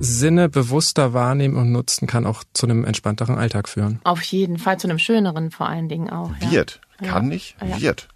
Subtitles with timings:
[0.00, 4.00] Sinne bewusster wahrnehmen und nutzen kann auch zu einem entspannteren Alltag führen.
[4.04, 6.30] Auf jeden Fall zu einem schöneren vor allen Dingen auch.
[6.40, 6.52] Ja.
[6.52, 6.80] Wird.
[6.98, 7.28] Kann ja.
[7.28, 7.80] nicht, ja.
[7.80, 8.08] wird.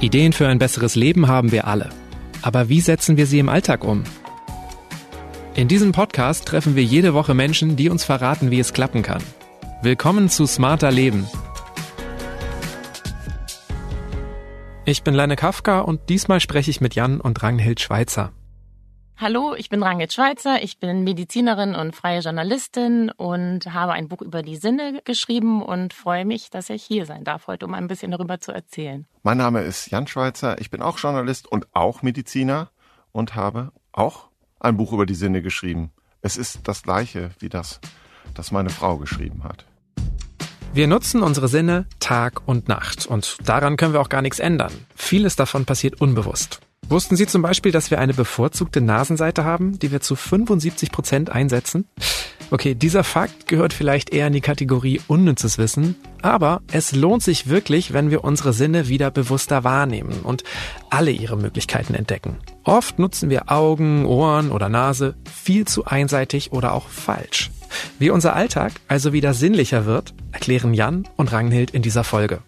[0.00, 1.90] Ideen für ein besseres Leben haben wir alle.
[2.40, 4.02] Aber wie setzen wir sie im Alltag um?
[5.54, 9.22] In diesem Podcast treffen wir jede Woche Menschen, die uns verraten, wie es klappen kann.
[9.82, 11.26] Willkommen zu Smarter Leben.
[14.86, 18.32] Ich bin Leine Kafka und diesmal spreche ich mit Jan und Ranghild Schweizer.
[19.22, 24.22] Hallo, ich bin Rangit Schweizer, ich bin Medizinerin und freie Journalistin und habe ein Buch
[24.22, 27.86] über die Sinne geschrieben und freue mich, dass ich hier sein darf heute, um ein
[27.86, 29.06] bisschen darüber zu erzählen.
[29.22, 32.70] Mein Name ist Jan Schweizer, ich bin auch Journalist und auch Mediziner
[33.12, 35.92] und habe auch ein Buch über die Sinne geschrieben.
[36.22, 37.78] Es ist das gleiche wie das,
[38.32, 39.66] das meine Frau geschrieben hat.
[40.72, 44.72] Wir nutzen unsere Sinne Tag und Nacht und daran können wir auch gar nichts ändern.
[44.96, 46.62] Vieles davon passiert unbewusst.
[46.88, 51.30] Wussten Sie zum Beispiel, dass wir eine bevorzugte Nasenseite haben, die wir zu 75 Prozent
[51.30, 51.86] einsetzen?
[52.50, 57.48] Okay, dieser Fakt gehört vielleicht eher in die Kategorie unnützes Wissen, aber es lohnt sich
[57.48, 60.42] wirklich, wenn wir unsere Sinne wieder bewusster wahrnehmen und
[60.90, 62.38] alle ihre Möglichkeiten entdecken.
[62.64, 67.52] Oft nutzen wir Augen, Ohren oder Nase viel zu einseitig oder auch falsch.
[68.00, 72.40] Wie unser Alltag also wieder sinnlicher wird, erklären Jan und Ragnhild in dieser Folge.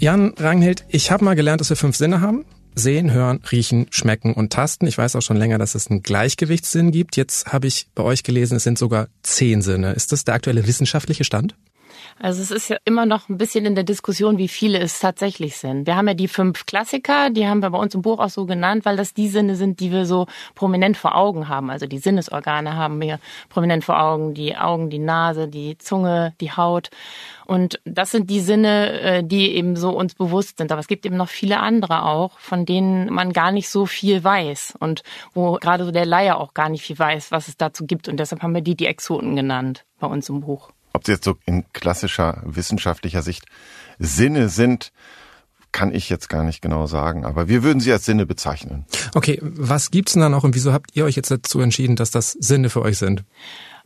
[0.00, 2.44] Jan Ranghild, ich habe mal gelernt, dass wir fünf Sinne haben.
[2.76, 4.86] Sehen, hören, riechen, schmecken und tasten.
[4.86, 7.16] Ich weiß auch schon länger, dass es einen Gleichgewichtssinn gibt.
[7.16, 9.94] Jetzt habe ich bei euch gelesen, es sind sogar zehn Sinne.
[9.94, 11.56] Ist das der aktuelle wissenschaftliche Stand?
[12.20, 15.56] Also es ist ja immer noch ein bisschen in der Diskussion, wie viele es tatsächlich
[15.56, 15.86] sind.
[15.86, 18.44] Wir haben ja die fünf Klassiker, die haben wir bei uns im Buch auch so
[18.44, 21.70] genannt, weil das die Sinne sind, die wir so prominent vor Augen haben.
[21.70, 26.50] Also die Sinnesorgane haben wir prominent vor Augen, die Augen, die Nase, die Zunge, die
[26.50, 26.90] Haut.
[27.46, 30.72] Und das sind die Sinne, äh, die eben so uns bewusst sind.
[30.72, 34.24] Aber es gibt eben noch viele andere auch, von denen man gar nicht so viel
[34.24, 35.02] weiß und
[35.34, 38.08] wo gerade so der Laie auch gar nicht viel weiß, was es dazu gibt.
[38.08, 40.70] Und deshalb haben wir die die Exoten genannt bei uns im Buch.
[40.98, 43.44] Ob sie jetzt so in klassischer wissenschaftlicher Sicht
[44.00, 44.90] Sinne sind,
[45.70, 48.84] kann ich jetzt gar nicht genau sagen, aber wir würden sie als Sinne bezeichnen.
[49.14, 52.10] Okay, was gibt's denn dann auch und wieso habt ihr euch jetzt dazu entschieden, dass
[52.10, 53.22] das Sinne für euch sind?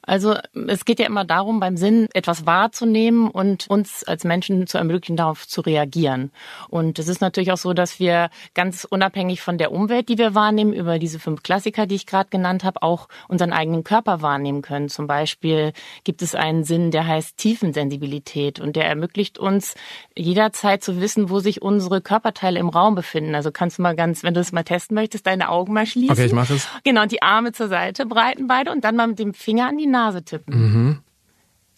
[0.05, 0.37] Also
[0.69, 5.17] es geht ja immer darum, beim Sinn etwas wahrzunehmen und uns als Menschen zu ermöglichen,
[5.17, 6.33] darauf zu reagieren.
[6.69, 10.35] Und es ist natürlich auch so, dass wir ganz unabhängig von der Umwelt, die wir
[10.35, 14.63] wahrnehmen, über diese fünf Klassiker, die ich gerade genannt habe, auch unseren eigenen Körper wahrnehmen
[14.63, 14.89] können.
[14.89, 19.75] Zum Beispiel gibt es einen Sinn, der heißt Tiefensensibilität und der ermöglicht uns
[20.17, 23.37] jederzeit zu wissen, wo sich unsere Körperteile im Raum befinden.
[23.37, 26.11] Also kannst du mal ganz, wenn du es mal testen möchtest, deine Augen mal schließen.
[26.11, 26.69] Okay, ich mache es.
[26.83, 29.79] Genau, und die Arme zur Seite breiten beide und dann mal mit dem Finger an
[29.79, 30.55] die Nase tippen.
[30.55, 30.99] Mhm.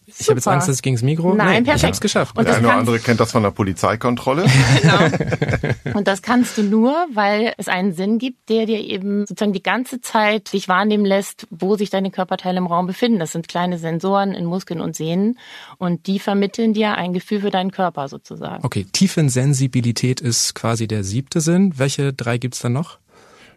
[0.07, 1.35] Ich habe jetzt Angst, dass es gegen das Mikro.
[1.35, 1.77] Nein, nee, perfekt.
[1.77, 2.37] Ich habe es geschafft.
[2.37, 4.45] Und der eine oder andere kennt das von der Polizeikontrolle.
[4.83, 5.97] genau.
[5.99, 9.63] Und das kannst du nur, weil es einen Sinn gibt, der dir eben sozusagen die
[9.63, 13.19] ganze Zeit dich wahrnehmen lässt, wo sich deine Körperteile im Raum befinden.
[13.19, 15.39] Das sind kleine Sensoren in Muskeln und Sehnen
[15.79, 18.65] und die vermitteln dir ein Gefühl für deinen Körper sozusagen.
[18.65, 21.79] Okay, Tiefensensibilität ist quasi der siebte Sinn.
[21.79, 22.99] Welche drei gibt's dann noch?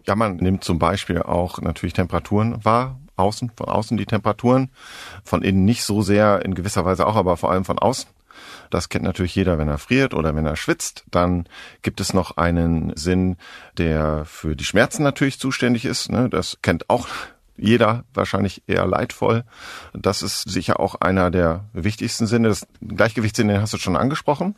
[0.06, 4.70] Ja, man nimmt zum Beispiel auch natürlich Temperaturen wahr, außen, von außen die Temperaturen,
[5.24, 8.10] von innen nicht so sehr, in gewisser Weise auch, aber vor allem von außen.
[8.70, 11.04] Das kennt natürlich jeder, wenn er friert oder wenn er schwitzt.
[11.10, 11.48] Dann
[11.82, 13.38] gibt es noch einen Sinn,
[13.78, 16.12] der für die Schmerzen natürlich zuständig ist.
[16.12, 16.30] Ne?
[16.30, 17.08] Das kennt auch
[17.58, 19.44] jeder wahrscheinlich eher leidvoll.
[19.94, 22.50] Das ist sicher auch einer der wichtigsten Sinne.
[22.50, 24.56] Das Gleichgewichtssinn, den hast du schon angesprochen,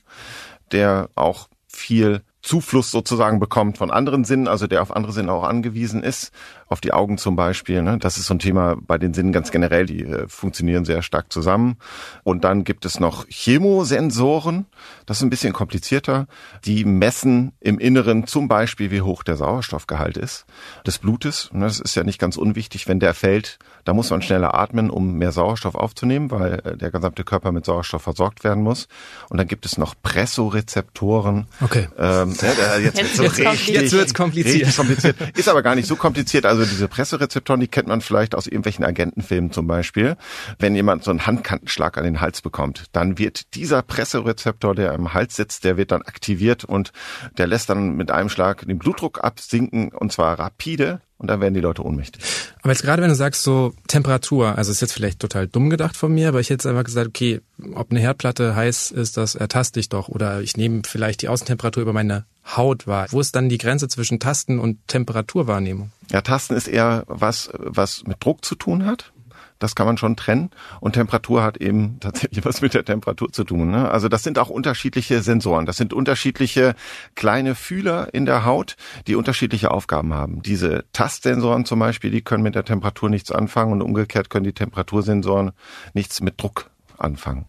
[0.71, 5.43] der auch viel Zufluss sozusagen bekommt von anderen Sinnen, also der auf andere Sinne auch
[5.43, 6.31] angewiesen ist,
[6.67, 7.81] auf die Augen zum Beispiel.
[7.81, 7.97] Ne?
[7.97, 11.33] Das ist so ein Thema bei den Sinnen ganz generell, die äh, funktionieren sehr stark
[11.33, 11.77] zusammen.
[12.23, 14.67] Und dann gibt es noch Chemosensoren,
[15.05, 16.27] das ist ein bisschen komplizierter.
[16.63, 20.45] Die messen im Inneren zum Beispiel, wie hoch der Sauerstoffgehalt ist
[20.85, 21.49] des Blutes.
[21.51, 24.89] Und das ist ja nicht ganz unwichtig, wenn der fällt, da muss man schneller atmen,
[24.89, 28.87] um mehr Sauerstoff aufzunehmen, weil äh, der gesamte Körper mit Sauerstoff versorgt werden muss.
[29.29, 31.47] Und dann gibt es noch Pressorezeptoren.
[31.61, 31.87] Okay.
[31.97, 34.75] Ähm, ja, jetzt, jetzt, richtig, jetzt wird's kompliziert.
[34.75, 35.15] kompliziert.
[35.37, 36.45] Ist aber gar nicht so kompliziert.
[36.45, 40.17] Also diese Pressorezeptoren, die kennt man vielleicht aus irgendwelchen Agentenfilmen zum Beispiel.
[40.57, 45.13] Wenn jemand so einen Handkantenschlag an den Hals bekommt, dann wird dieser Pressorezeptor, der im
[45.13, 46.91] Hals sitzt, der wird dann aktiviert und
[47.37, 51.53] der lässt dann mit einem Schlag den Blutdruck absinken und zwar rapide und dann werden
[51.53, 52.23] die Leute ohnmächtig.
[52.61, 55.95] Aber jetzt gerade wenn du sagst so Temperatur, also ist jetzt vielleicht total dumm gedacht
[55.95, 57.41] von mir, aber ich hätte einfach gesagt, okay,
[57.75, 61.83] ob eine Herdplatte heiß ist, das ertaste ich doch oder ich nehme vielleicht die Außentemperatur
[61.83, 62.25] über meine
[62.55, 63.07] Haut wahr.
[63.11, 65.91] Wo ist dann die Grenze zwischen Tasten und Temperaturwahrnehmung?
[66.09, 69.11] Ja, Tasten ist eher was, was mit Druck zu tun hat.
[69.59, 70.49] Das kann man schon trennen.
[70.79, 73.71] Und Temperatur hat eben tatsächlich was mit der Temperatur zu tun.
[73.71, 73.89] Ne?
[73.91, 75.65] Also das sind auch unterschiedliche Sensoren.
[75.65, 76.75] Das sind unterschiedliche
[77.15, 78.77] kleine Fühler in der Haut,
[79.07, 80.41] die unterschiedliche Aufgaben haben.
[80.41, 84.53] Diese Tastsensoren zum Beispiel, die können mit der Temperatur nichts anfangen und umgekehrt können die
[84.53, 85.51] Temperatursensoren
[85.93, 87.45] nichts mit Druck anfangen.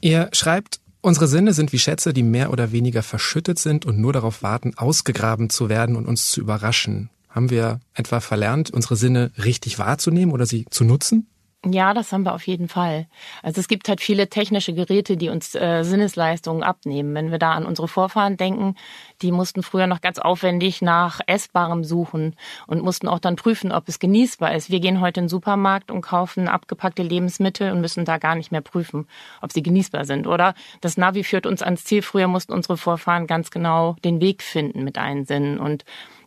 [0.00, 4.12] Ihr schreibt, unsere Sinne sind wie Schätze, die mehr oder weniger verschüttet sind und nur
[4.12, 7.10] darauf warten, ausgegraben zu werden und uns zu überraschen.
[7.34, 11.26] Haben wir etwa verlernt, unsere Sinne richtig wahrzunehmen oder sie zu nutzen?
[11.66, 13.06] Ja, das haben wir auf jeden Fall.
[13.42, 17.14] Also es gibt halt viele technische Geräte, die uns äh, Sinnesleistungen abnehmen.
[17.14, 18.76] Wenn wir da an unsere Vorfahren denken,
[19.22, 22.36] die mussten früher noch ganz aufwendig nach Essbarem suchen
[22.66, 24.70] und mussten auch dann prüfen, ob es genießbar ist.
[24.70, 28.52] Wir gehen heute in den Supermarkt und kaufen abgepackte Lebensmittel und müssen da gar nicht
[28.52, 29.08] mehr prüfen,
[29.40, 30.26] ob sie genießbar sind.
[30.26, 32.02] Oder das Navi führt uns ans Ziel.
[32.02, 35.84] Früher mussten unsere Vorfahren ganz genau den Weg finden mit allen Sinnen und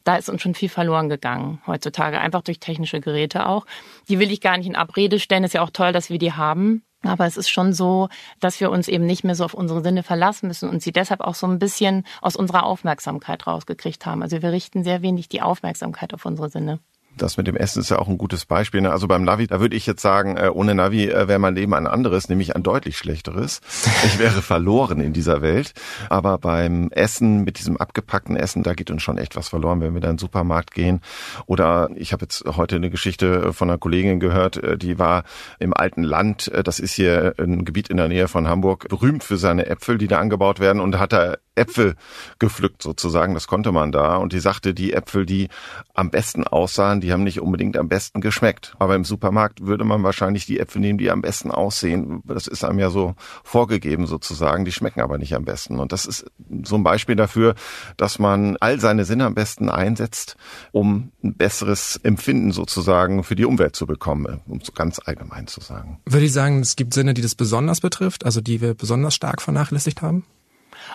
[0.08, 3.66] da ist uns schon viel verloren gegangen heutzutage, einfach durch technische Geräte auch.
[4.08, 6.32] Die will ich gar nicht in Abrede stellen, ist ja auch toll, dass wir die
[6.32, 6.84] haben.
[7.04, 8.08] Aber es ist schon so,
[8.40, 11.22] dass wir uns eben nicht mehr so auf unsere Sinne verlassen müssen und sie deshalb
[11.22, 14.24] auch so ein bisschen aus unserer Aufmerksamkeit rausgekriegt haben.
[14.24, 16.80] Also wir richten sehr wenig die Aufmerksamkeit auf unsere Sinne
[17.18, 18.82] das mit dem Essen ist ja auch ein gutes Beispiel.
[18.82, 18.92] Ne?
[18.92, 21.74] Also beim Navi, da würde ich jetzt sagen, äh, ohne Navi äh, wäre mein Leben
[21.74, 23.62] ein anderes, nämlich ein deutlich schlechteres.
[24.06, 25.74] Ich wäre verloren in dieser Welt.
[26.10, 29.94] Aber beim Essen, mit diesem abgepackten Essen, da geht uns schon echt was verloren, wenn
[29.94, 31.02] wir da in den Supermarkt gehen.
[31.46, 35.24] Oder ich habe jetzt heute eine Geschichte von einer Kollegin gehört, äh, die war
[35.60, 39.38] im alten Land, das ist hier ein Gebiet in der Nähe von Hamburg, berühmt für
[39.38, 41.96] seine Äpfel, die da angebaut werden und hat da Äpfel
[42.40, 44.18] gepflückt sozusagen, das konnte man da.
[44.18, 45.50] Und die sagte, die Äpfel, die
[45.94, 48.76] am besten aussahen, die haben nicht unbedingt am besten geschmeckt.
[48.80, 52.22] Aber im Supermarkt würde man wahrscheinlich die Äpfel nehmen, die am besten aussehen.
[52.26, 55.80] Das ist einem ja so vorgegeben sozusagen, die schmecken aber nicht am besten.
[55.80, 56.26] Und das ist
[56.64, 57.56] so ein Beispiel dafür,
[57.98, 60.38] dass man all seine Sinne am besten einsetzt,
[60.72, 65.62] um ein besseres Empfinden sozusagen für die Umwelt zu bekommen, um so ganz allgemein zu
[65.62, 66.00] sagen.
[66.06, 69.42] Würde ich sagen, es gibt Sinne, die das besonders betrifft, also die wir besonders stark
[69.42, 70.26] vernachlässigt haben?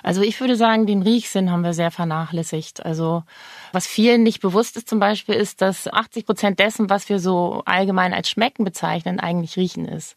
[0.02, 2.84] Also ich würde sagen, den Riechsinn haben wir sehr vernachlässigt.
[2.84, 3.24] Also
[3.72, 7.62] was vielen nicht bewusst ist zum Beispiel, ist, dass 80 Prozent dessen, was wir so
[7.64, 10.16] allgemein als Schmecken bezeichnen, eigentlich Riechen ist.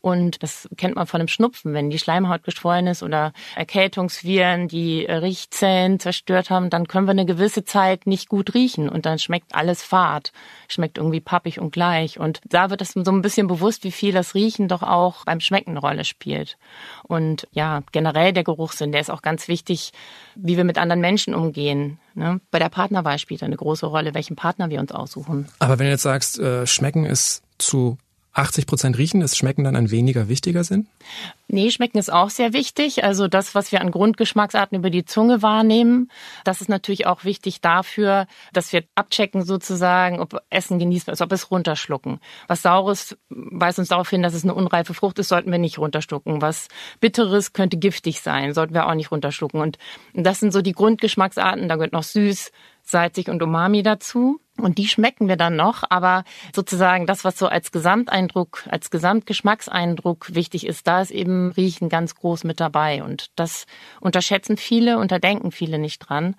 [0.00, 5.04] Und das kennt man von dem Schnupfen, wenn die Schleimhaut geschwollen ist oder Erkältungsviren die
[5.04, 9.54] Riechzellen zerstört haben, dann können wir eine gewisse Zeit nicht gut riechen und dann schmeckt
[9.54, 10.32] alles fad,
[10.68, 12.18] schmeckt irgendwie pappig und gleich.
[12.18, 15.40] Und da wird es so ein bisschen bewusst, wie viel das Riechen doch auch beim
[15.40, 16.56] Schmecken eine Rolle spielt.
[17.02, 19.92] Und ja, generell der Geruchssinn, der ist auch ganz wichtig,
[20.34, 21.98] wie wir mit anderen Menschen umgehen.
[22.16, 22.40] Ne?
[22.50, 25.48] Bei der Partnerwahl spielt eine große Rolle, welchen Partner wir uns aussuchen.
[25.58, 27.98] Aber wenn du jetzt sagst, äh, Schmecken ist zu
[28.36, 30.86] 80 Prozent riechen, ist Schmecken dann ein weniger wichtiger Sinn?
[31.48, 33.04] Nee, Schmecken ist auch sehr wichtig.
[33.04, 36.10] Also das, was wir an Grundgeschmacksarten über die Zunge wahrnehmen,
[36.44, 41.32] das ist natürlich auch wichtig dafür, dass wir abchecken sozusagen, ob Essen genießbar ist, ob
[41.32, 42.20] es runterschlucken.
[42.46, 45.78] Was Saures weist uns darauf hin, dass es eine unreife Frucht ist, sollten wir nicht
[45.78, 46.42] runterschlucken.
[46.42, 46.68] Was
[47.00, 49.60] Bitteres könnte giftig sein, sollten wir auch nicht runterschlucken.
[49.60, 49.78] Und
[50.14, 51.68] das sind so die Grundgeschmacksarten.
[51.68, 52.50] Da gehört noch süß,
[52.86, 54.40] salzig und Umami dazu.
[54.58, 56.24] Und die schmecken wir dann noch, aber
[56.54, 62.14] sozusagen das, was so als Gesamteindruck, als Gesamtgeschmackseindruck wichtig ist, da ist eben Riechen ganz
[62.14, 63.02] groß mit dabei.
[63.02, 63.66] Und das
[64.00, 66.36] unterschätzen viele, unterdenken viele nicht dran.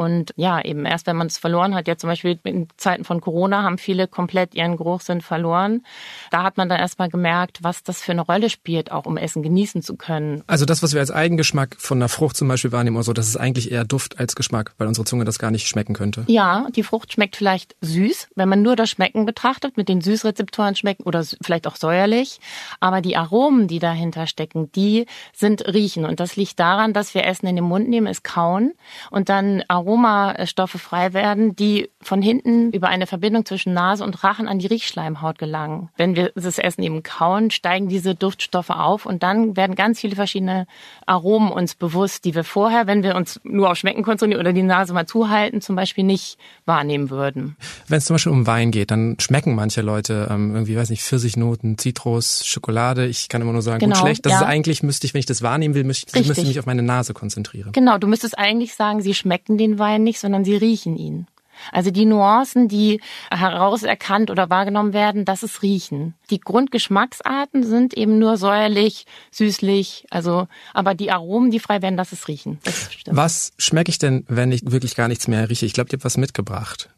[0.00, 3.20] Und ja, eben erst wenn man es verloren hat, ja zum Beispiel in Zeiten von
[3.20, 5.84] Corona haben viele komplett ihren Geruchssinn verloren.
[6.30, 9.42] Da hat man dann erstmal gemerkt, was das für eine Rolle spielt, auch um Essen
[9.42, 10.42] genießen zu können.
[10.46, 13.28] Also das, was wir als Eigengeschmack von einer Frucht zum Beispiel wahrnehmen oder so, das
[13.28, 16.24] ist eigentlich eher Duft als Geschmack, weil unsere Zunge das gar nicht schmecken könnte.
[16.28, 20.76] Ja, die Frucht schmeckt vielleicht süß, wenn man nur das Schmecken betrachtet, mit den Süßrezeptoren
[20.76, 22.40] schmecken oder vielleicht auch säuerlich.
[22.80, 25.04] Aber die Aromen, die dahinter stecken, die
[25.34, 26.06] sind riechen.
[26.06, 28.72] Und das liegt daran, dass wir Essen in den Mund nehmen, es kauen
[29.10, 34.22] und dann Aromen Aromastoffe frei werden, die von hinten über eine Verbindung zwischen Nase und
[34.22, 35.88] Rachen an die Riechschleimhaut gelangen.
[35.96, 40.16] Wenn wir das Essen eben kauen, steigen diese Duftstoffe auf und dann werden ganz viele
[40.16, 40.66] verschiedene
[41.06, 44.62] Aromen uns bewusst, die wir vorher, wenn wir uns nur auf Schmecken konzentrieren oder die
[44.62, 47.56] Nase mal zuhalten, zum Beispiel nicht wahrnehmen würden.
[47.88, 51.02] Wenn es zum Beispiel um Wein geht, dann schmecken manche Leute ähm, irgendwie, weiß nicht,
[51.02, 53.06] Pfirsichnoten, Zitrus, Schokolade.
[53.06, 54.24] Ich kann immer nur sagen, genau, gut, schlecht.
[54.24, 54.40] Das ja.
[54.40, 56.82] ist eigentlich, müsste ich, wenn ich das wahrnehmen will, müsste, müsste ich mich auf meine
[56.82, 57.72] Nase konzentrieren.
[57.72, 61.26] Genau, du müsstest eigentlich sagen, sie schmecken den Wein nicht, sondern sie riechen ihn.
[61.72, 63.00] Also die Nuancen, die
[63.30, 66.14] herauserkannt oder wahrgenommen werden, das ist Riechen.
[66.30, 72.12] Die Grundgeschmacksarten sind eben nur säuerlich, süßlich, also, aber die Aromen, die frei werden, das
[72.12, 72.58] ist Riechen.
[72.64, 75.66] Das Was schmecke ich denn, wenn ich wirklich gar nichts mehr rieche?
[75.66, 76.90] Ich glaube, ihr habt was mitgebracht.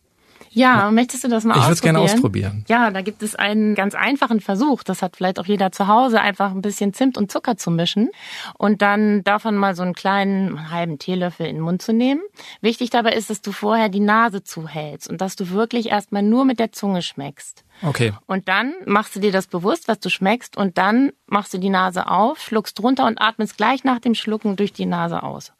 [0.54, 1.74] Ja, möchtest du das mal ich ausprobieren?
[1.74, 2.64] Ich würde gerne ausprobieren.
[2.68, 4.82] Ja, da gibt es einen ganz einfachen Versuch.
[4.82, 8.10] Das hat vielleicht auch jeder zu Hause, einfach ein bisschen Zimt und Zucker zu mischen
[8.58, 12.20] und dann davon mal so einen kleinen halben Teelöffel in den Mund zu nehmen.
[12.60, 16.44] Wichtig dabei ist, dass du vorher die Nase zuhältst und dass du wirklich erstmal nur
[16.44, 17.64] mit der Zunge schmeckst.
[17.82, 18.12] Okay.
[18.26, 21.70] Und dann machst du dir das bewusst, was du schmeckst und dann machst du die
[21.70, 25.52] Nase auf, schluckst runter und atmest gleich nach dem Schlucken durch die Nase aus.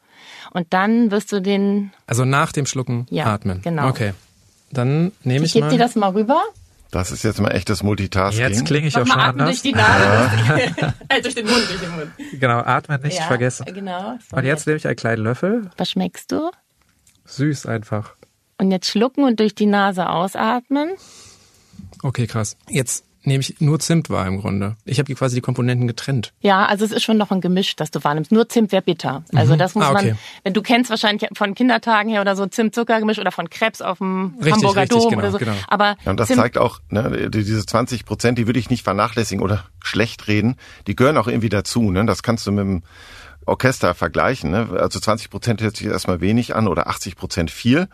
[0.51, 1.91] Und dann wirst du den.
[2.07, 3.61] Also nach dem Schlucken ja, atmen.
[3.61, 3.89] Genau.
[3.89, 4.13] Okay.
[4.73, 5.67] Dann nehme ich, ich mal.
[5.67, 6.41] Ich gebe dir das mal rüber.
[6.91, 8.43] Das ist jetzt mal echtes Multitasking.
[8.43, 9.61] Jetzt klinge ich auch schon atmen anders.
[9.61, 10.95] durch die Nase.
[11.09, 12.11] äh, durch den Mund, durch den Mund.
[12.39, 13.65] Genau, atmen nicht ja, vergessen.
[13.65, 14.17] Genau.
[14.29, 15.71] So Und jetzt nehme ich einen kleinen Löffel.
[15.77, 16.51] Was schmeckst du?
[17.25, 18.13] Süß einfach.
[18.59, 20.91] Und jetzt schlucken und durch die Nase ausatmen.
[22.03, 22.57] Okay, krass.
[22.69, 24.75] Jetzt nehme ich nur Zimt wahr im Grunde.
[24.85, 26.33] Ich habe quasi die Komponenten getrennt.
[26.41, 28.31] Ja, also es ist schon noch ein Gemisch, das du wahrnimmst.
[28.31, 29.23] Nur Zimt wäre bitter.
[29.33, 30.07] Also das muss Ah, okay.
[30.09, 33.97] man, wenn du kennst wahrscheinlich von Kindertagen her oder so Zimt-Zucker-Gemisch oder von Krebs auf
[33.99, 35.37] dem Richtig, Hamburger richtig, Dom genau, oder so.
[35.37, 35.53] genau.
[35.67, 38.69] Aber Ja, und das Zimt, zeigt auch, ne, die- diese 20 Prozent, die würde ich
[38.69, 40.55] nicht vernachlässigen oder schlecht reden.
[40.87, 41.91] Die gehören auch irgendwie dazu.
[41.91, 42.05] Ne?
[42.05, 42.83] Das kannst du mit dem
[43.45, 44.51] Orchester vergleichen.
[44.51, 44.69] Ne?
[44.79, 47.87] Also 20 Prozent hört sich erstmal wenig an oder 80 Prozent viel.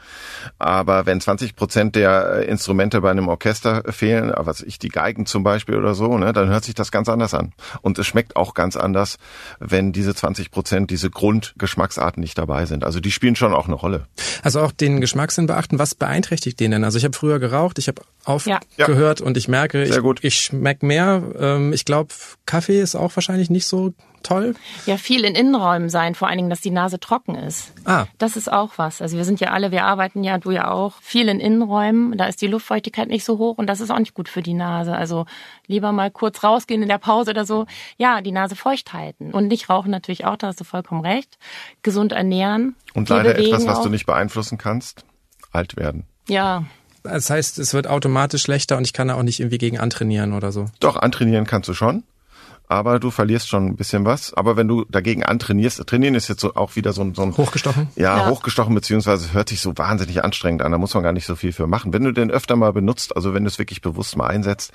[0.58, 4.90] Aber wenn 20 Prozent der äh, Instrumente bei einem Orchester fehlen, äh, was ich die
[4.90, 7.54] Geigen zum Beispiel oder so, ne, dann hört sich das ganz anders an.
[7.82, 9.18] Und es schmeckt auch ganz anders,
[9.60, 12.84] wenn diese 20 Prozent, diese Grundgeschmacksarten nicht dabei sind.
[12.84, 14.06] Also die spielen schon auch eine Rolle.
[14.44, 15.80] Also auch den Geschmackssinn beachten.
[15.80, 16.84] Was beeinträchtigt den denn?
[16.84, 18.02] Also ich habe früher geraucht, ich habe
[18.46, 18.60] Ja.
[18.80, 21.24] aufgehört und ich merke, Sehr ich, ich schmeck mehr.
[21.40, 22.14] Ähm, ich glaube,
[22.46, 24.56] Kaffee ist auch wahrscheinlich nicht so toll.
[24.86, 27.74] ja viel in Innenräumen sein, vor allen Dingen, dass die Nase trocken ist.
[27.86, 28.06] Ah.
[28.18, 29.02] Das ist auch was.
[29.02, 32.18] Also wir sind ja alle, wir arbeiten ja, du ja auch, viel in Innenräumen.
[32.18, 34.54] Da ist die Luftfeuchtigkeit nicht so hoch und das ist auch nicht gut für die
[34.54, 34.96] Nase.
[34.96, 35.26] Also
[35.68, 37.66] lieber mal kurz rausgehen in der Pause oder so.
[37.98, 39.32] Ja, die Nase feucht halten.
[39.32, 41.38] Und nicht rauchen natürlich auch, da hast du vollkommen recht.
[41.84, 42.76] Gesund ernähren.
[42.94, 43.84] Und leider etwas, was auch.
[43.84, 45.06] du nicht beeinflussen kannst,
[45.52, 46.06] alt werden.
[46.28, 46.64] Ja,
[47.04, 50.34] Das heißt, es wird automatisch schlechter und ich kann da auch nicht irgendwie gegen antrainieren
[50.34, 50.66] oder so.
[50.80, 52.04] Doch, antrainieren kannst du schon.
[52.70, 54.32] Aber du verlierst schon ein bisschen was.
[54.34, 57.36] Aber wenn du dagegen antrainierst, trainieren ist jetzt so auch wieder so ein, so ein
[57.36, 57.88] Hochgestochen?
[57.96, 58.30] ja, Ja.
[58.30, 60.72] hochgestochen, beziehungsweise hört sich so wahnsinnig anstrengend an.
[60.72, 61.94] Da muss man gar nicht so viel für machen.
[61.94, 64.72] Wenn du den öfter mal benutzt, also wenn du es wirklich bewusst mal einsetzt,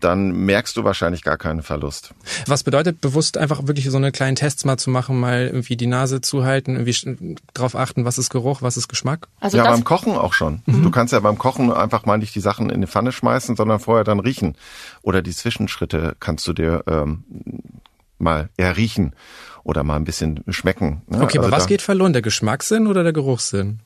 [0.00, 2.12] dann merkst du wahrscheinlich gar keinen Verlust.
[2.46, 5.86] Was bedeutet bewusst einfach wirklich so eine kleinen Tests mal zu machen, mal irgendwie die
[5.86, 9.26] Nase zuhalten, irgendwie drauf achten, was ist Geruch, was ist Geschmack?
[9.40, 10.60] also ja, beim Kochen auch schon.
[10.66, 13.80] Du kannst ja beim Kochen einfach mal nicht die Sachen in die Pfanne schmeißen, sondern
[13.80, 14.54] vorher dann riechen.
[15.00, 17.24] Oder die Zwischenschritte kannst du dir ähm,
[18.18, 19.14] mal eher riechen
[19.64, 21.02] oder mal ein bisschen schmecken.
[21.08, 21.22] ne?
[21.22, 22.12] Okay, aber Also was da- geht verloren?
[22.12, 23.80] Der Geschmackssinn oder der Geruchssinn?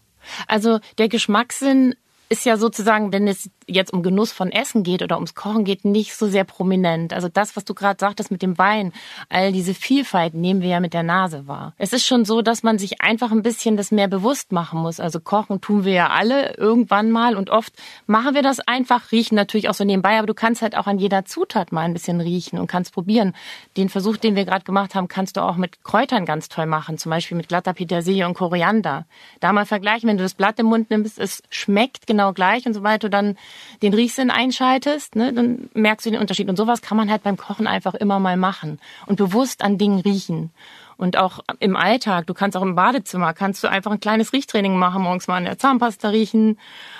[0.46, 1.94] Also der Geschmackssinn
[2.28, 5.84] ist ja sozusagen, wenn es jetzt um Genuss von Essen geht oder ums Kochen geht,
[5.84, 7.12] nicht so sehr prominent.
[7.12, 8.92] Also das, was du gerade sagtest mit dem Wein,
[9.28, 11.74] all diese Vielfalt nehmen wir ja mit der Nase wahr.
[11.78, 15.00] Es ist schon so, dass man sich einfach ein bisschen das mehr bewusst machen muss.
[15.00, 17.72] Also kochen tun wir ja alle irgendwann mal und oft
[18.06, 20.98] machen wir das einfach, riechen natürlich auch so nebenbei, aber du kannst halt auch an
[20.98, 23.34] jeder Zutat mal ein bisschen riechen und kannst probieren.
[23.76, 26.98] Den Versuch, den wir gerade gemacht haben, kannst du auch mit Kräutern ganz toll machen,
[26.98, 29.06] zum Beispiel mit glatter Petersilie und Koriander.
[29.40, 32.74] Da mal vergleichen, wenn du das Blatt im Mund nimmst, es schmeckt genau gleich und
[32.74, 33.36] sobald du dann
[33.82, 36.48] den Riechsinn einschaltest, ne, dann merkst du den Unterschied.
[36.48, 40.00] Und sowas kann man halt beim Kochen einfach immer mal machen und bewusst an Dingen
[40.00, 40.50] riechen.
[40.96, 44.76] Und auch im Alltag, du kannst auch im Badezimmer, kannst du einfach ein kleines Riechtraining
[44.76, 46.58] machen, morgens mal an der Zahnpasta riechen,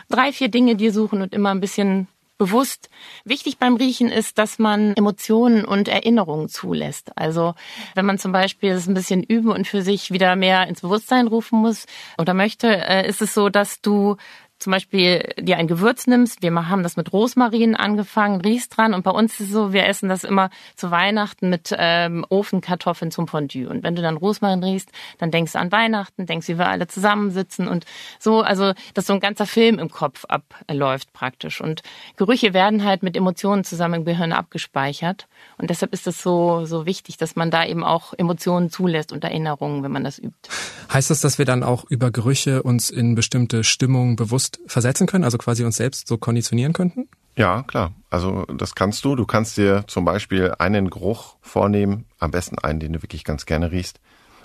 [0.09, 2.09] drei, vier Dinge dir suchen und immer ein bisschen
[2.42, 2.90] bewusst.
[3.25, 7.16] Wichtig beim Riechen ist, dass man Emotionen und Erinnerungen zulässt.
[7.16, 7.54] Also
[7.94, 11.28] wenn man zum Beispiel es ein bisschen üben und für sich wieder mehr ins Bewusstsein
[11.28, 11.87] rufen muss
[12.18, 14.16] oder möchte, äh, ist es so, dass du
[14.62, 19.02] zum Beispiel dir ein Gewürz nimmst, wir haben das mit Rosmarin angefangen, riechst dran und
[19.02, 23.26] bei uns ist es so, wir essen das immer zu Weihnachten mit ähm, Ofenkartoffeln zum
[23.26, 23.69] Fondue.
[23.69, 26.87] Und wenn du dann Rosmarin riechst, dann denkst du an Weihnachten, denkst, wie wir alle
[26.87, 27.85] zusammensitzen und
[28.19, 31.61] so, also dass so ein ganzer Film im Kopf abläuft praktisch.
[31.61, 31.83] Und
[32.16, 35.26] Gerüche werden halt mit Emotionen zusammen im Gehirn abgespeichert.
[35.59, 39.25] Und deshalb ist es so, so wichtig, dass man da eben auch Emotionen zulässt und
[39.25, 40.49] Erinnerungen, wenn man das übt.
[40.92, 45.25] Heißt das, dass wir dann auch über Gerüche uns in bestimmte Stimmungen bewusst versetzen können,
[45.25, 47.09] also quasi uns selbst so konditionieren könnten?
[47.37, 47.92] Ja, klar.
[48.11, 49.16] Also das kannst du.
[49.16, 53.47] Du kannst dir zum Beispiel einen Geruch vornehmen, am besten einen, den du wirklich ganz
[53.47, 54.00] gerne riechst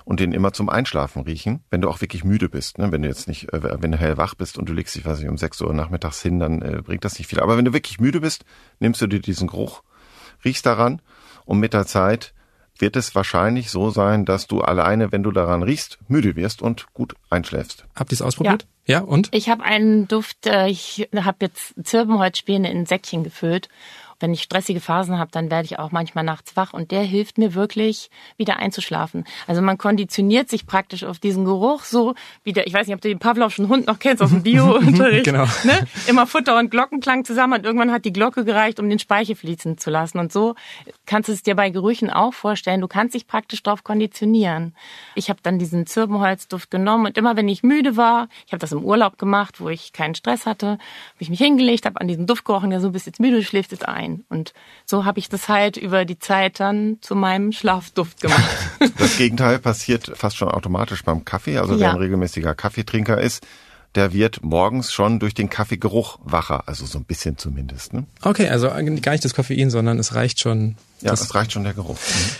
[0.05, 2.77] und den immer zum Einschlafen riechen, wenn du auch wirklich müde bist.
[2.77, 2.93] Ne?
[2.93, 5.27] Wenn du jetzt nicht, äh, wenn du hellwach bist und du legst dich, weiß ich,
[5.27, 7.41] um 6 Uhr nachmittags hin, dann äh, bringt das nicht viel.
[7.41, 8.45] Aber wenn du wirklich müde bist,
[8.79, 9.83] nimmst du dir diesen Geruch,
[10.45, 11.01] riechst daran
[11.43, 12.33] und mit der Zeit
[12.79, 16.93] wird es wahrscheinlich so sein, dass du alleine, wenn du daran riechst, müde wirst und
[16.93, 17.85] gut einschläfst.
[17.93, 18.63] Habt ihr es ausprobiert?
[18.63, 18.69] Ja,
[19.01, 19.29] und?
[19.31, 23.69] Ich habe einen Duft, äh, ich habe jetzt Zirbenholzspäne in Säckchen gefüllt
[24.19, 27.37] wenn ich stressige Phasen habe, dann werde ich auch manchmal nachts wach und der hilft
[27.37, 29.25] mir wirklich, wieder einzuschlafen.
[29.45, 33.01] Also man konditioniert sich praktisch auf diesen Geruch so wie der, ich weiß nicht, ob
[33.01, 35.25] du den Pavlovschen Hund noch kennst aus dem Bio-Unterricht.
[35.25, 35.45] genau.
[35.63, 35.87] Ne?
[36.07, 39.77] Immer Futter und Glockenklang zusammen und irgendwann hat die Glocke gereicht, um den Speichel fließen
[39.77, 40.19] zu lassen.
[40.19, 40.55] Und so
[41.05, 42.81] kannst du es dir bei Gerüchen auch vorstellen.
[42.81, 44.75] Du kannst dich praktisch darauf konditionieren.
[45.15, 48.71] Ich habe dann diesen Zirbenholzduft genommen und immer wenn ich müde war, ich habe das
[48.71, 50.79] im Urlaub gemacht, wo ich keinen Stress hatte, habe
[51.19, 53.87] ich mich hingelegt, habe an diesen Duft gerochen, ja so bist jetzt müde, schläfst jetzt
[53.87, 54.06] ein.
[54.29, 54.53] Und
[54.85, 58.43] so habe ich das halt über die Zeit dann zu meinem Schlafduft gemacht.
[58.97, 61.57] Das Gegenteil passiert fast schon automatisch beim Kaffee.
[61.57, 61.79] Also ja.
[61.79, 63.45] wer ein regelmäßiger Kaffeetrinker ist,
[63.95, 67.93] der wird morgens schon durch den Kaffeegeruch wacher, also so ein bisschen zumindest.
[67.93, 68.05] Ne?
[68.21, 70.75] Okay, also gar nicht das Koffein, sondern es reicht schon.
[71.01, 71.97] Ja, es reicht schon der Geruch.
[71.97, 72.35] Mhm.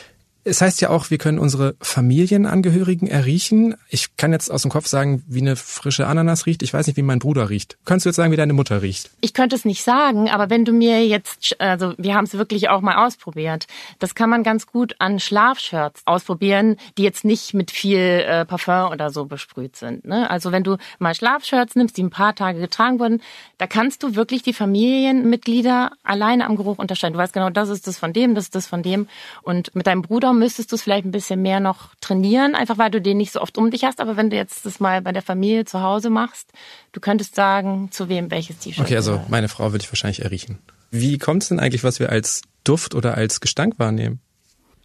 [0.48, 3.76] Es heißt ja auch, wir können unsere Familienangehörigen erriechen.
[3.90, 6.64] Ich kann jetzt aus dem Kopf sagen, wie eine frische Ananas riecht.
[6.64, 7.78] Ich weiß nicht, wie mein Bruder riecht.
[7.84, 9.10] Könntest du jetzt sagen, wie deine Mutter riecht?
[9.20, 12.70] Ich könnte es nicht sagen, aber wenn du mir jetzt, also wir haben es wirklich
[12.70, 13.68] auch mal ausprobiert.
[14.00, 18.94] Das kann man ganz gut an Schlafshirts ausprobieren, die jetzt nicht mit viel äh, Parfum
[18.94, 20.06] oder so besprüht sind.
[20.06, 20.30] Ne?
[20.30, 23.22] Also wenn du mal Schlafshirts nimmst, die ein paar Tage getragen wurden,
[23.58, 27.14] da kannst du wirklich die Familienmitglieder alleine am Geruch unterscheiden.
[27.16, 29.10] Du weißt genau, das ist das von dem, das ist das von dem.
[29.42, 32.92] Und mit deinem Bruder müsstest du es vielleicht ein bisschen mehr noch trainieren, einfach weil
[32.92, 34.00] du den nicht so oft um dich hast.
[34.00, 36.52] Aber wenn du jetzt das mal bei der Familie zu Hause machst,
[36.92, 38.86] du könntest sagen, zu wem welches T-Shirt.
[38.86, 40.60] Okay, also meine Frau würde ich wahrscheinlich erriechen.
[40.92, 44.22] Wie kommt es denn eigentlich, was wir als Duft oder als Gestank wahrnehmen?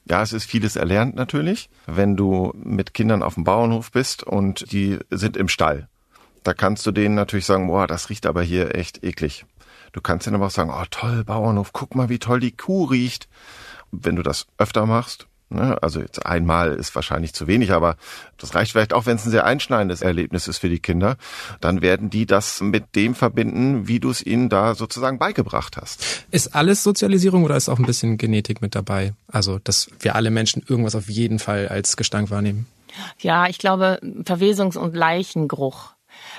[0.04, 1.70] Ja, es ist vieles erlernt natürlich.
[1.86, 5.88] Wenn du mit Kindern auf dem Bauernhof bist und die sind im Stall,
[6.42, 9.44] da kannst du denen natürlich sagen, boah, das riecht aber hier echt eklig.
[9.92, 12.84] Du kannst ihnen aber auch sagen, oh toll, Bauernhof, guck mal, wie toll die Kuh
[12.84, 13.28] riecht.
[13.92, 15.28] Wenn du das öfter machst?
[15.58, 17.96] Also jetzt einmal ist wahrscheinlich zu wenig, aber
[18.38, 21.16] das reicht vielleicht auch, wenn es ein sehr einschneidendes Erlebnis ist für die Kinder.
[21.60, 26.24] Dann werden die das mit dem verbinden, wie du es ihnen da sozusagen beigebracht hast.
[26.30, 29.14] Ist alles Sozialisierung oder ist auch ein bisschen Genetik mit dabei?
[29.28, 32.66] Also, dass wir alle Menschen irgendwas auf jeden Fall als Gestank wahrnehmen?
[33.18, 35.91] Ja, ich glaube, Verwesungs- und Leichengeruch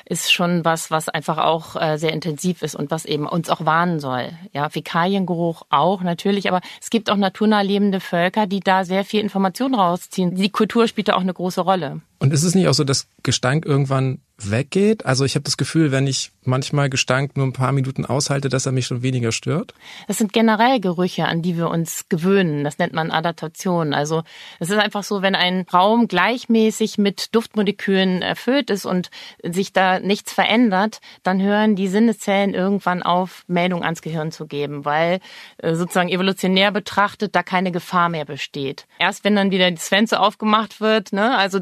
[0.06, 3.66] ist schon was, was einfach auch äh, sehr intensiv ist und was eben uns auch
[3.66, 4.30] warnen soll.
[4.52, 9.22] Ja, Fäkaliengeruch auch natürlich, aber es gibt auch naturnah lebende Völker, die da sehr viel
[9.22, 10.36] Information rausziehen.
[10.36, 12.02] Die Kultur spielt da auch eine große Rolle.
[12.24, 15.06] Und ist es nicht auch so, dass Gestank irgendwann weggeht?
[15.06, 18.66] Also ich habe das Gefühl, wenn ich manchmal Gestank nur ein paar Minuten aushalte, dass
[18.66, 19.74] er mich schon weniger stört.
[20.08, 22.64] Das sind generell Gerüche, an die wir uns gewöhnen.
[22.64, 23.94] Das nennt man Adaptation.
[23.94, 24.24] Also
[24.60, 29.10] es ist einfach so, wenn ein Raum gleichmäßig mit Duftmolekülen erfüllt ist und
[29.44, 34.86] sich da nichts verändert, dann hören die Sinneszellen irgendwann auf, Meldung ans Gehirn zu geben,
[34.86, 35.20] weil
[35.58, 38.86] äh, sozusagen evolutionär betrachtet da keine Gefahr mehr besteht.
[39.00, 41.60] Erst wenn dann wieder das Fenster aufgemacht wird, ne, also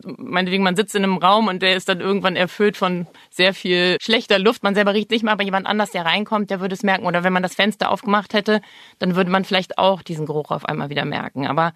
[0.52, 3.98] meinetwegen man sitzt in einem Raum und der ist dann irgendwann erfüllt von sehr viel
[4.02, 4.64] schlechter Luft.
[4.64, 7.06] Man selber riecht nicht mehr, aber jemand anders, der reinkommt, der würde es merken.
[7.06, 8.62] Oder wenn man das Fenster aufgemacht hätte,
[9.00, 11.48] dann würde man vielleicht auch diesen Geruch auf einmal wieder merken.
[11.48, 11.74] Aber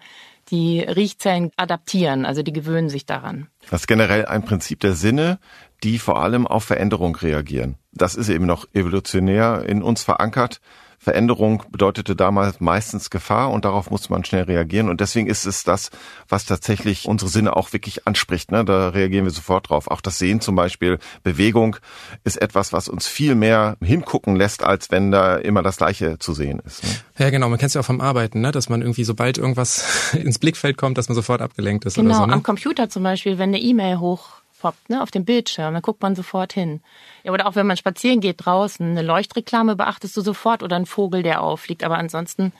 [0.50, 3.48] die Riechzellen adaptieren, also die gewöhnen sich daran.
[3.70, 5.38] Das ist generell ein Prinzip der Sinne,
[5.82, 7.76] die vor allem auf Veränderung reagieren.
[7.92, 10.60] Das ist eben noch evolutionär in uns verankert.
[10.98, 14.88] Veränderung bedeutete damals meistens Gefahr und darauf muss man schnell reagieren.
[14.88, 15.90] Und deswegen ist es das,
[16.28, 18.50] was tatsächlich unsere Sinne auch wirklich anspricht.
[18.50, 18.64] Ne?
[18.64, 19.88] Da reagieren wir sofort drauf.
[19.88, 21.76] Auch das Sehen zum Beispiel, Bewegung
[22.24, 26.34] ist etwas, was uns viel mehr hingucken lässt, als wenn da immer das Gleiche zu
[26.34, 26.84] sehen ist.
[26.84, 26.90] Ne?
[27.18, 27.48] Ja, genau.
[27.48, 28.52] Man kennt es ja auch vom Arbeiten, ne?
[28.52, 31.94] dass man irgendwie, sobald irgendwas ins Blickfeld kommt, dass man sofort abgelenkt ist.
[31.94, 32.32] Genau, oder so, ne?
[32.32, 36.02] am Computer zum Beispiel, wenn eine E-Mail hoch poppt, ne, auf dem Bildschirm, dann guckt
[36.02, 36.80] man sofort hin.
[37.24, 40.86] Ja, oder auch wenn man spazieren geht draußen, eine Leuchtreklame beachtest du sofort oder ein
[40.86, 42.52] Vogel, der auffliegt, aber ansonsten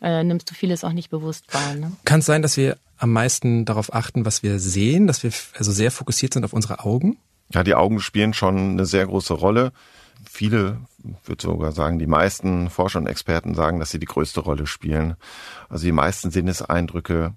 [0.00, 1.74] äh, nimmst du vieles auch nicht bewusst wahr.
[1.74, 1.92] Ne?
[2.04, 5.72] Kann es sein, dass wir am meisten darauf achten, was wir sehen, dass wir also
[5.72, 7.16] sehr fokussiert sind auf unsere Augen?
[7.52, 9.72] Ja, die Augen spielen schon eine sehr große Rolle.
[10.28, 14.40] Viele, ich würde sogar sagen, die meisten Forscher und Experten sagen, dass sie die größte
[14.40, 15.16] Rolle spielen.
[15.68, 17.34] Also die meisten Sinneseindrücke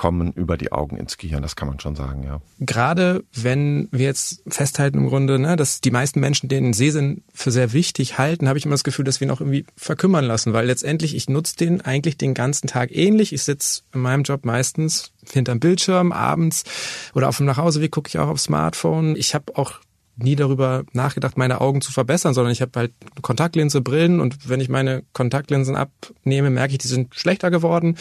[0.00, 2.40] kommen über die Augen ins Gehirn, das kann man schon sagen, ja.
[2.58, 7.50] Gerade wenn wir jetzt festhalten im Grunde, ne, dass die meisten Menschen den Sehsinn für
[7.50, 10.54] sehr wichtig halten, habe ich immer das Gefühl, dass wir ihn auch irgendwie verkümmern lassen,
[10.54, 13.34] weil letztendlich ich nutze den eigentlich den ganzen Tag ähnlich.
[13.34, 16.64] Ich sitze in meinem Job meistens hinterm Bildschirm abends
[17.12, 19.16] oder auf dem Nachhauseweg gucke ich auch aufs Smartphone.
[19.16, 19.80] Ich habe auch
[20.22, 24.60] nie darüber nachgedacht, meine Augen zu verbessern, sondern ich habe halt Kontaktlinse, Brillen und wenn
[24.60, 27.96] ich meine Kontaktlinsen abnehme, merke ich, die sind schlechter geworden.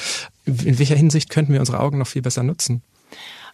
[0.46, 2.82] In welcher Hinsicht könnten wir unsere Augen noch viel besser nutzen?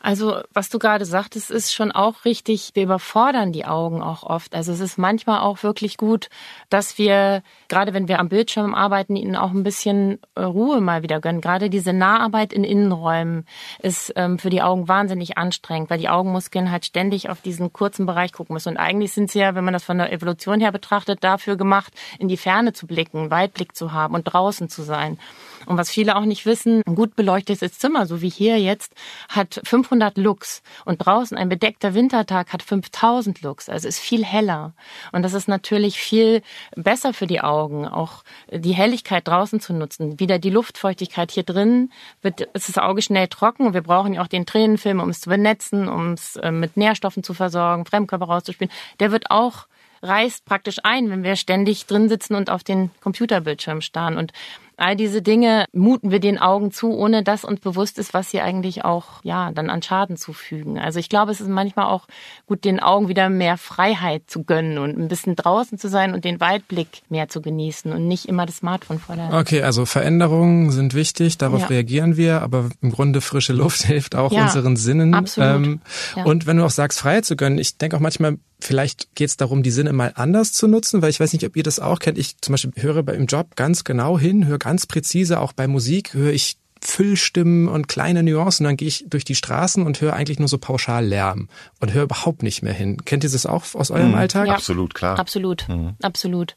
[0.06, 2.70] Also, was du gerade sagtest, ist schon auch richtig.
[2.76, 4.54] Wir überfordern die Augen auch oft.
[4.54, 6.30] Also, es ist manchmal auch wirklich gut,
[6.70, 11.02] dass wir, gerade wenn wir am Bildschirm arbeiten, ihnen auch ein bisschen äh, Ruhe mal
[11.02, 11.42] wieder gönnen.
[11.42, 13.48] Gerade diese Naharbeit in Innenräumen
[13.82, 18.06] ist ähm, für die Augen wahnsinnig anstrengend, weil die Augenmuskeln halt ständig auf diesen kurzen
[18.06, 18.70] Bereich gucken müssen.
[18.70, 21.92] Und eigentlich sind sie ja, wenn man das von der Evolution her betrachtet, dafür gemacht,
[22.20, 25.18] in die Ferne zu blicken, Weitblick zu haben und draußen zu sein.
[25.66, 28.94] Und was viele auch nicht wissen, ein gut beleuchtetes Zimmer, so wie hier jetzt,
[29.30, 33.70] hat 500 Lux und draußen ein bedeckter Wintertag hat 5000 Lux.
[33.70, 34.74] Also ist viel heller.
[35.12, 36.42] Und das ist natürlich viel
[36.76, 40.20] besser für die Augen, auch die Helligkeit draußen zu nutzen.
[40.20, 44.28] Wieder die Luftfeuchtigkeit hier drin wird, ist das Auge schnell trocken wir brauchen ja auch
[44.28, 48.72] den Tränenfilm, um es zu benetzen, um es äh, mit Nährstoffen zu versorgen, Fremdkörper rauszuspielen.
[49.00, 49.68] Der wird auch
[50.02, 54.18] reißt praktisch ein, wenn wir ständig drin sitzen und auf den Computerbildschirm starren.
[54.18, 54.34] Und
[54.78, 58.42] All diese Dinge muten wir den Augen zu, ohne dass uns bewusst ist, was sie
[58.42, 60.78] eigentlich auch, ja, dann an Schaden zufügen.
[60.78, 62.08] Also ich glaube, es ist manchmal auch
[62.46, 66.26] gut, den Augen wieder mehr Freiheit zu gönnen und ein bisschen draußen zu sein und
[66.26, 70.72] den Weitblick mehr zu genießen und nicht immer das Smartphone vor der Okay, also Veränderungen
[70.72, 71.68] sind wichtig, darauf ja.
[71.68, 75.14] reagieren wir, aber im Grunde frische Luft hilft auch ja, unseren Sinnen.
[75.14, 75.50] Absolut.
[75.50, 75.82] Ähm,
[76.16, 76.24] ja.
[76.26, 79.38] Und wenn du auch sagst, Freiheit zu gönnen, ich denke auch manchmal, Vielleicht geht es
[79.38, 82.00] darum, die Sinne mal anders zu nutzen, weil ich weiß nicht, ob ihr das auch
[82.00, 82.18] kennt.
[82.18, 86.14] Ich zum Beispiel höre beim Job ganz genau hin, höre ganz präzise, auch bei Musik
[86.14, 88.64] höre ich Füllstimmen und kleine Nuancen.
[88.66, 92.04] Dann gehe ich durch die Straßen und höre eigentlich nur so pauschal Lärm und höre
[92.04, 93.04] überhaupt nicht mehr hin.
[93.06, 94.16] Kennt ihr das auch aus eurem mhm.
[94.16, 94.48] Alltag?
[94.48, 94.54] Ja.
[94.56, 95.18] Absolut, klar.
[95.18, 95.96] Absolut, mhm.
[96.02, 96.56] absolut.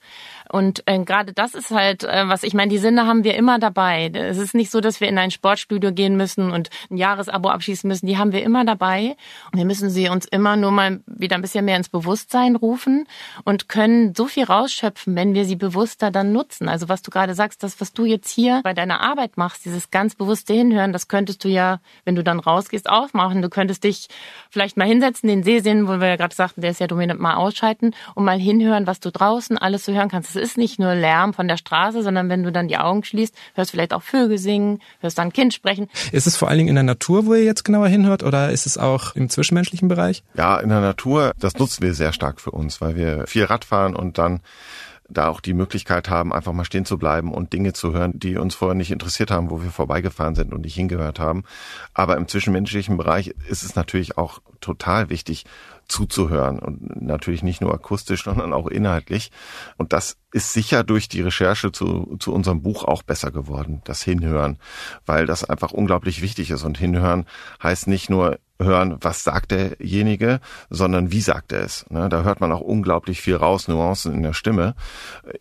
[0.50, 3.58] Und äh, gerade das ist halt, äh, was ich meine, die Sinne haben wir immer
[3.58, 4.10] dabei.
[4.14, 7.86] Es ist nicht so, dass wir in ein Sportstudio gehen müssen und ein Jahresabo abschließen
[7.86, 8.06] müssen.
[8.06, 9.16] Die haben wir immer dabei.
[9.52, 13.06] Und wir müssen sie uns immer nur mal wieder ein bisschen mehr ins Bewusstsein rufen
[13.44, 16.68] und können so viel rausschöpfen, wenn wir sie bewusster dann nutzen.
[16.68, 19.90] Also was du gerade sagst, das, was du jetzt hier bei deiner Arbeit machst, dieses
[19.90, 23.42] ganz bewusste Hinhören, das könntest du ja, wenn du dann rausgehst, auch machen.
[23.42, 24.08] Du könntest dich
[24.50, 27.20] vielleicht mal hinsetzen, den See sehen, wo wir ja gerade sagten, der ist ja dominant,
[27.20, 30.94] mal ausschalten und mal hinhören, was du draußen alles so hören kannst ist nicht nur
[30.94, 34.38] Lärm von der Straße, sondern wenn du dann die Augen schließt, hörst vielleicht auch Vögel
[34.38, 35.88] singen, hörst dann ein Kind sprechen.
[36.12, 38.66] Ist es vor allen Dingen in der Natur, wo ihr jetzt genauer hinhört, oder ist
[38.66, 40.22] es auch im zwischenmenschlichen Bereich?
[40.34, 43.64] Ja, in der Natur, das nutzen wir sehr stark für uns, weil wir viel Rad
[43.64, 44.40] fahren und dann
[45.08, 48.36] da auch die Möglichkeit haben, einfach mal stehen zu bleiben und Dinge zu hören, die
[48.36, 51.44] uns vorher nicht interessiert haben, wo wir vorbeigefahren sind und nicht hingehört haben.
[51.94, 55.46] Aber im zwischenmenschlichen Bereich ist es natürlich auch total wichtig,
[55.88, 59.30] zuzuhören und natürlich nicht nur akustisch, sondern auch inhaltlich.
[59.76, 64.02] Und das ist sicher durch die Recherche zu, zu unserem Buch auch besser geworden, das
[64.02, 64.58] Hinhören,
[65.06, 66.64] weil das einfach unglaublich wichtig ist.
[66.64, 67.26] Und Hinhören
[67.62, 71.86] heißt nicht nur hören, was sagt derjenige, sondern wie sagt er es.
[71.90, 72.08] Ne?
[72.08, 74.74] Da hört man auch unglaublich viel raus, Nuancen in der Stimme.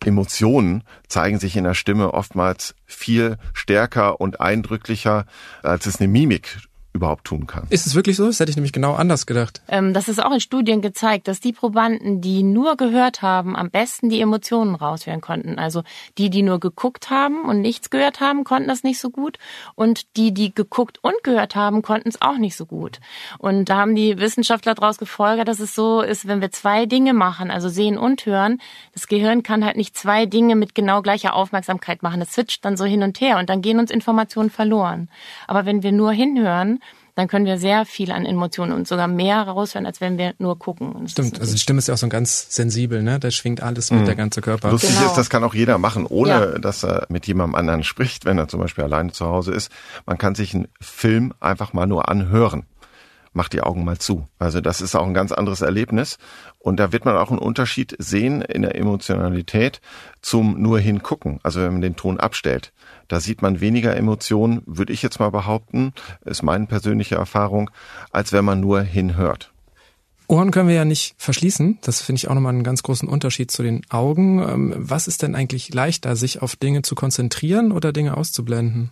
[0.04, 5.26] Emotionen zeigen sich in der Stimme oftmals viel stärker und eindrücklicher,
[5.62, 6.58] als es eine Mimik
[6.98, 7.66] überhaupt tun kann.
[7.70, 8.26] Ist es wirklich so?
[8.26, 9.62] Das hätte ich nämlich genau anders gedacht.
[9.68, 13.70] Ähm, das ist auch in Studien gezeigt, dass die Probanden, die nur gehört haben, am
[13.70, 15.58] besten die Emotionen raushören konnten.
[15.58, 15.82] Also
[16.18, 19.38] die, die nur geguckt haben und nichts gehört haben, konnten das nicht so gut.
[19.76, 23.00] Und die, die geguckt und gehört haben, konnten es auch nicht so gut.
[23.38, 27.14] Und da haben die Wissenschaftler daraus gefolgert, dass es so ist, wenn wir zwei Dinge
[27.14, 28.58] machen, also sehen und hören,
[28.92, 32.20] das Gehirn kann halt nicht zwei Dinge mit genau gleicher Aufmerksamkeit machen.
[32.20, 35.08] Es switcht dann so hin und her und dann gehen uns Informationen verloren.
[35.46, 36.80] Aber wenn wir nur hinhören,
[37.18, 40.56] dann können wir sehr viel an Emotionen und sogar mehr raushören, als wenn wir nur
[40.56, 41.08] gucken.
[41.08, 43.18] Stimmt, also die Stimme ist ja auch so ganz sensibel, ne?
[43.18, 44.06] Da schwingt alles mit, mhm.
[44.06, 44.70] der ganze Körper.
[44.70, 45.08] Lustig genau.
[45.08, 46.58] ist, das kann auch jeder machen, ohne ja.
[46.60, 49.72] dass er mit jemandem anderen spricht, wenn er zum Beispiel alleine zu Hause ist.
[50.06, 52.66] Man kann sich einen Film einfach mal nur anhören
[53.34, 54.26] macht die Augen mal zu.
[54.38, 56.18] Also das ist auch ein ganz anderes Erlebnis.
[56.58, 59.80] Und da wird man auch einen Unterschied sehen in der Emotionalität
[60.22, 61.38] zum nur hingucken.
[61.42, 62.72] Also wenn man den Ton abstellt.
[63.08, 65.92] Da sieht man weniger Emotionen, würde ich jetzt mal behaupten,
[66.24, 67.70] ist meine persönliche Erfahrung,
[68.10, 69.50] als wenn man nur hinhört.
[70.28, 71.78] Ohren können wir ja nicht verschließen.
[71.80, 74.42] Das finde ich auch nochmal einen ganz großen Unterschied zu den Augen.
[74.42, 78.90] Ähm, was ist denn eigentlich leichter, sich auf Dinge zu konzentrieren oder Dinge auszublenden?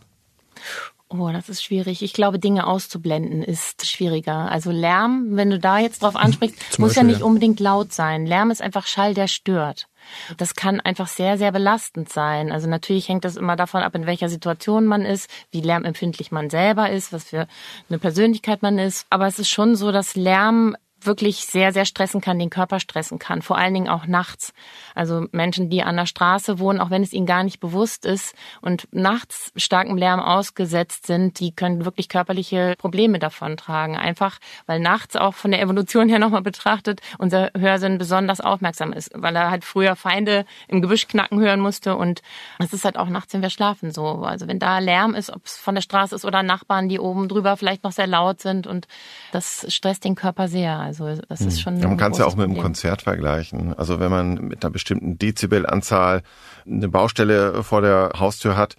[1.08, 2.02] Oh, das ist schwierig.
[2.02, 4.50] Ich glaube, Dinge auszublenden ist schwieriger.
[4.50, 8.24] Also Lärm, wenn du da jetzt drauf ansprichst, muss Beispiel, ja nicht unbedingt laut sein.
[8.24, 9.88] Lärm ist einfach Schall, der stört.
[10.36, 12.52] Das kann einfach sehr, sehr belastend sein.
[12.52, 16.50] Also natürlich hängt das immer davon ab, in welcher Situation man ist, wie lärmempfindlich man
[16.50, 17.46] selber ist, was für
[17.88, 19.06] eine Persönlichkeit man ist.
[19.10, 23.18] Aber es ist schon so, dass Lärm wirklich sehr, sehr stressen kann, den Körper stressen
[23.18, 23.42] kann.
[23.42, 24.52] Vor allen Dingen auch nachts.
[24.94, 28.34] Also Menschen, die an der Straße wohnen, auch wenn es ihnen gar nicht bewusst ist
[28.60, 33.96] und nachts starkem Lärm ausgesetzt sind, die können wirklich körperliche Probleme davon tragen.
[33.96, 39.10] Einfach, weil nachts auch von der Evolution her nochmal betrachtet unser Hörsinn besonders aufmerksam ist,
[39.14, 42.22] weil er halt früher Feinde im Gebüsch knacken hören musste und
[42.58, 44.06] es ist halt auch nachts, wenn wir schlafen so.
[44.06, 47.28] Also wenn da Lärm ist, ob es von der Straße ist oder Nachbarn, die oben
[47.28, 48.86] drüber vielleicht noch sehr laut sind und
[49.32, 50.78] das stresst den Körper sehr.
[50.78, 51.62] Also das ist hm.
[51.62, 51.80] schon.
[51.80, 53.74] Ja, man kann es ja auch mit einem Konzert vergleichen.
[53.74, 56.22] Also wenn man mit einer bestimmten Dezibelanzahl
[56.66, 58.76] eine Baustelle vor der Haustür hat,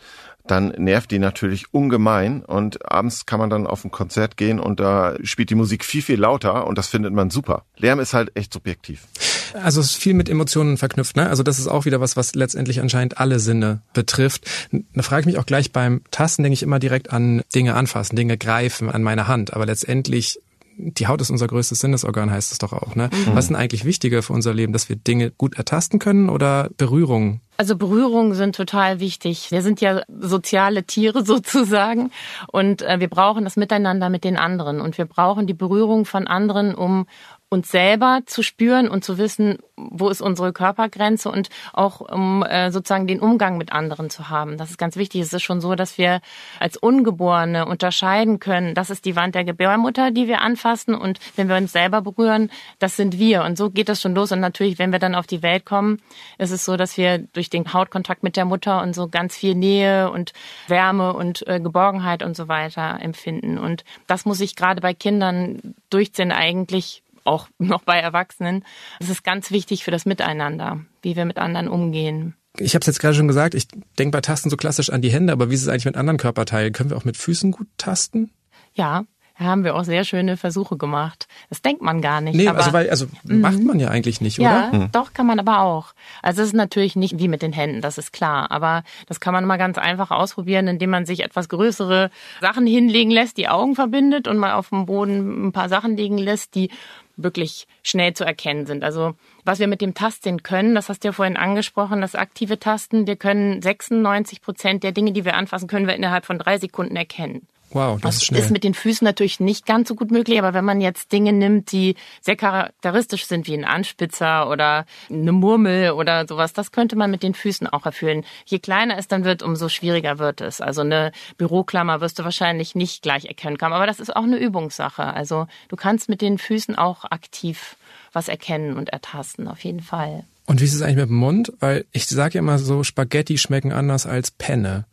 [0.48, 4.80] dann nervt die natürlich ungemein und abends kann man dann auf ein Konzert gehen und
[4.80, 7.66] da spielt die Musik viel, viel lauter und das findet man super.
[7.78, 9.08] Lärm ist halt echt subjektiv.
[9.54, 11.30] Also es ist viel mit Emotionen verknüpft, ne?
[11.30, 14.50] Also das ist auch wieder was, was letztendlich anscheinend alle Sinne betrifft.
[14.72, 18.16] Da frage ich mich auch gleich beim Tasten, denke ich immer direkt an Dinge anfassen,
[18.16, 19.54] Dinge greifen an meine Hand.
[19.54, 20.40] Aber letztendlich
[20.78, 22.96] die Haut ist unser größtes Sinnesorgan, heißt es doch auch.
[22.96, 23.10] Ne?
[23.12, 23.36] Mhm.
[23.36, 26.70] Was ist denn eigentlich wichtiger für unser Leben, dass wir Dinge gut ertasten können oder
[26.78, 27.42] Berührungen?
[27.58, 29.50] Also Berührungen sind total wichtig.
[29.50, 32.12] Wir sind ja soziale Tiere sozusagen
[32.52, 36.28] und äh, wir brauchen das Miteinander mit den anderen und wir brauchen die Berührung von
[36.28, 37.08] anderen, um
[37.50, 42.72] uns selber zu spüren und zu wissen, wo ist unsere Körpergrenze und auch um äh,
[42.72, 44.58] sozusagen den Umgang mit anderen zu haben.
[44.58, 45.22] Das ist ganz wichtig.
[45.22, 46.20] Es ist schon so, dass wir
[46.60, 51.48] als Ungeborene unterscheiden können, das ist die Wand der Gebärmutter, die wir anfassen und wenn
[51.48, 53.44] wir uns selber berühren, das sind wir.
[53.44, 54.32] Und so geht das schon los.
[54.32, 56.02] Und natürlich, wenn wir dann auf die Welt kommen,
[56.38, 59.56] ist es so, dass wir durch den Hautkontakt mit der Mutter und so ganz viel
[59.56, 60.34] Nähe und
[60.68, 63.58] Wärme und äh, Geborgenheit und so weiter empfinden.
[63.58, 68.64] Und das muss ich gerade bei Kindern durchziehen eigentlich auch noch bei Erwachsenen.
[69.00, 72.36] Es ist ganz wichtig für das Miteinander, wie wir mit anderen umgehen.
[72.60, 73.68] Ich habe es jetzt gerade schon gesagt, ich
[74.00, 76.18] denke bei Tasten so klassisch an die Hände, aber wie ist es eigentlich mit anderen
[76.18, 76.74] Körperteilen?
[76.74, 78.32] Können wir auch mit Füßen gut tasten?
[78.74, 79.06] Ja,
[79.38, 81.28] da haben wir auch sehr schöne Versuche gemacht.
[81.50, 82.36] Das denkt man gar nicht.
[82.36, 83.42] Nee, aber, also weil, also mhm.
[83.42, 84.70] macht man ja eigentlich nicht, oder?
[84.72, 84.92] Ja, mhm.
[84.92, 85.94] doch kann man aber auch.
[86.24, 88.50] Also es ist natürlich nicht wie mit den Händen, das ist klar.
[88.50, 92.10] Aber das kann man mal ganz einfach ausprobieren, indem man sich etwas größere
[92.42, 96.18] Sachen hinlegen lässt, die Augen verbindet und mal auf dem Boden ein paar Sachen liegen
[96.18, 96.72] lässt, die
[97.18, 98.84] wirklich schnell zu erkennen sind.
[98.84, 102.60] Also was wir mit dem Tasten können, das hast du ja vorhin angesprochen, das aktive
[102.60, 106.58] Tasten, wir können 96 Prozent der Dinge, die wir anfassen, können wir innerhalb von drei
[106.58, 107.48] Sekunden erkennen.
[107.72, 108.42] Wow, das ist schnell.
[108.42, 111.34] ist mit den Füßen natürlich nicht ganz so gut möglich, aber wenn man jetzt Dinge
[111.34, 116.96] nimmt, die sehr charakteristisch sind, wie ein Anspitzer oder eine Murmel oder sowas, das könnte
[116.96, 118.24] man mit den Füßen auch erfüllen.
[118.46, 120.62] Je kleiner es dann wird, umso schwieriger wird es.
[120.62, 124.38] Also eine Büroklammer wirst du wahrscheinlich nicht gleich erkennen können, aber das ist auch eine
[124.38, 125.04] Übungssache.
[125.04, 127.76] Also du kannst mit den Füßen auch aktiv
[128.14, 130.24] was erkennen und ertasten, auf jeden Fall.
[130.46, 131.52] Und wie ist es eigentlich mit dem Mund?
[131.60, 134.86] Weil ich sage ja immer so, Spaghetti schmecken anders als Penne.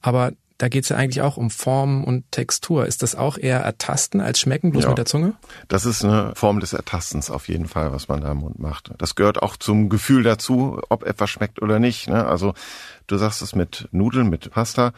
[0.00, 2.86] Aber da geht es ja eigentlich auch um Form und Textur.
[2.86, 4.88] Ist das auch eher Ertasten als Schmecken, bloß ja.
[4.90, 5.34] mit der Zunge?
[5.68, 8.92] Das ist eine Form des Ertastens auf jeden Fall, was man da im Mund macht.
[8.98, 12.08] Das gehört auch zum Gefühl dazu, ob etwas schmeckt oder nicht.
[12.08, 12.24] Ne?
[12.26, 12.54] Also
[13.06, 14.92] du sagst es mit Nudeln, mit Pasta,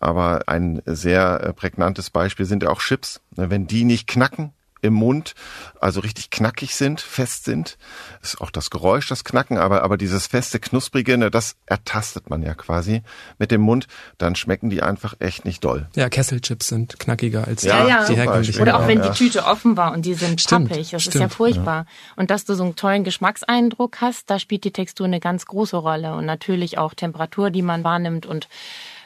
[0.00, 3.20] aber ein sehr prägnantes Beispiel sind ja auch Chips.
[3.36, 3.50] Ne?
[3.50, 4.52] Wenn die nicht knacken,
[4.84, 5.34] im Mund,
[5.80, 7.78] also richtig knackig sind, fest sind.
[8.22, 12.42] ist auch das Geräusch, das Knacken, aber, aber dieses feste, knusprige, ne, das ertastet man
[12.42, 13.02] ja quasi
[13.38, 13.86] mit dem Mund.
[14.18, 15.88] Dann schmecken die einfach echt nicht doll.
[15.94, 18.06] Ja, Kesselchips sind knackiger als ja, ja.
[18.06, 18.60] die herkömmlichen.
[18.60, 20.90] Oder auch wenn die Tüte offen war und die sind stimmt, pappig.
[20.90, 21.14] Das stimmt.
[21.14, 21.86] ist ja furchtbar.
[22.16, 25.76] Und dass du so einen tollen Geschmackseindruck hast, da spielt die Textur eine ganz große
[25.76, 26.14] Rolle.
[26.14, 28.48] Und natürlich auch Temperatur, die man wahrnimmt und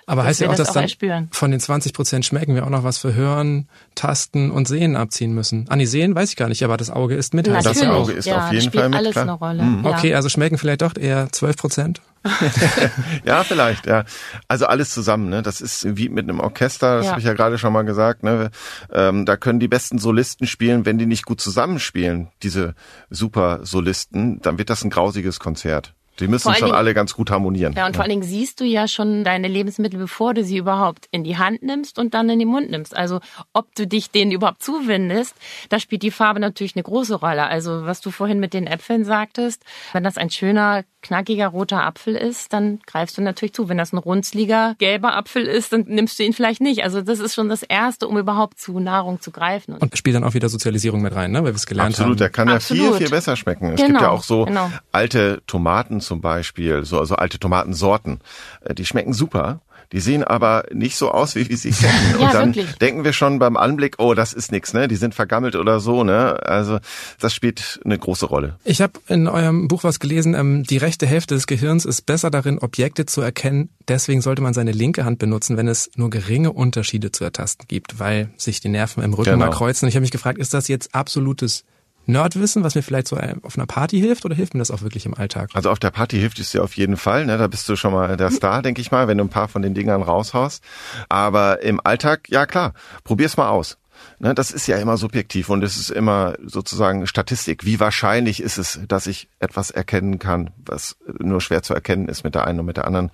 [0.08, 2.82] aber heißt ja auch, dass auch dann von den 20 Prozent schmecken wir auch noch
[2.82, 5.66] was für Hören, Tasten und Sehen abziehen müssen.
[5.68, 7.46] Ah, nee, Sehen weiß ich gar nicht, aber das Auge ist mit.
[7.46, 7.78] Natürlich.
[7.78, 8.98] Das Auge ist ja, auf jeden Fall mit.
[8.98, 9.24] alles klar.
[9.24, 9.62] eine Rolle.
[9.62, 9.84] Mhm.
[9.84, 12.00] Okay, also schmecken vielleicht doch eher 12 Prozent.
[13.24, 14.04] ja, vielleicht, ja.
[14.48, 15.42] Also alles zusammen, ne?
[15.42, 17.10] Das ist wie mit einem Orchester, das ja.
[17.10, 18.50] habe ich ja gerade schon mal gesagt, ne?
[18.90, 22.74] Ähm, da können die besten Solisten spielen, wenn die nicht gut zusammenspielen, diese
[23.10, 25.94] super Solisten, dann wird das ein grausiges Konzert.
[26.20, 27.74] Die müssen schon Dingen, alle ganz gut harmonieren.
[27.76, 31.06] Ja, und vor allen Dingen siehst du ja schon deine Lebensmittel, bevor du sie überhaupt
[31.10, 32.96] in die Hand nimmst und dann in den Mund nimmst.
[32.96, 33.20] Also
[33.52, 35.36] ob du dich denen überhaupt zuwendest,
[35.68, 37.46] da spielt die Farbe natürlich eine große Rolle.
[37.46, 42.16] Also was du vorhin mit den Äpfeln sagtest, wenn das ein schöner, knackiger roter Apfel
[42.16, 43.68] ist, dann greifst du natürlich zu.
[43.68, 46.82] Wenn das ein runzliger, gelber Apfel ist, dann nimmst du ihn vielleicht nicht.
[46.82, 49.76] Also das ist schon das Erste, um überhaupt zu Nahrung zu greifen.
[49.76, 51.38] Und spielt dann auch wieder Sozialisierung mit rein, ne?
[51.38, 52.12] weil wir es gelernt Absolut, haben.
[52.12, 52.84] Absolut, der kann Absolut.
[52.84, 53.72] ja viel, viel besser schmecken.
[53.72, 54.70] Es genau, gibt ja auch so genau.
[54.92, 58.20] alte Tomaten zum Beispiel, so also alte Tomatensorten,
[58.62, 59.60] äh, die schmecken super.
[59.92, 62.14] Die sehen aber nicht so aus, wie wir sie kennen.
[62.14, 62.76] Und ja, dann wirklich.
[62.76, 64.88] denken wir schon beim Anblick, oh, das ist nix, ne?
[64.88, 66.38] Die sind vergammelt oder so, ne?
[66.44, 66.78] Also
[67.20, 68.56] das spielt eine große Rolle.
[68.64, 72.30] Ich habe in eurem Buch was gelesen, ähm, die rechte Hälfte des Gehirns ist besser
[72.30, 73.70] darin, Objekte zu erkennen.
[73.88, 77.98] Deswegen sollte man seine linke Hand benutzen, wenn es nur geringe Unterschiede zu ertasten gibt,
[77.98, 79.46] weil sich die Nerven im Rücken genau.
[79.46, 79.86] mal kreuzen.
[79.86, 81.64] Und ich habe mich gefragt, ist das jetzt absolutes
[82.08, 84.80] Nerdwissen, was mir vielleicht so äh, auf einer Party hilft oder hilft mir das auch
[84.80, 85.50] wirklich im Alltag?
[85.52, 87.26] Also auf der Party hilft es dir auf jeden Fall.
[87.26, 87.36] Ne?
[87.36, 89.60] Da bist du schon mal der Star, denke ich mal, wenn du ein paar von
[89.60, 90.64] den Dingern raushaust.
[91.10, 92.72] Aber im Alltag, ja klar,
[93.04, 93.76] probier's mal aus.
[94.20, 97.64] Ne, das ist ja immer subjektiv und es ist immer sozusagen Statistik.
[97.64, 102.24] Wie wahrscheinlich ist es, dass ich etwas erkennen kann, was nur schwer zu erkennen ist
[102.24, 103.10] mit der einen und mit der anderen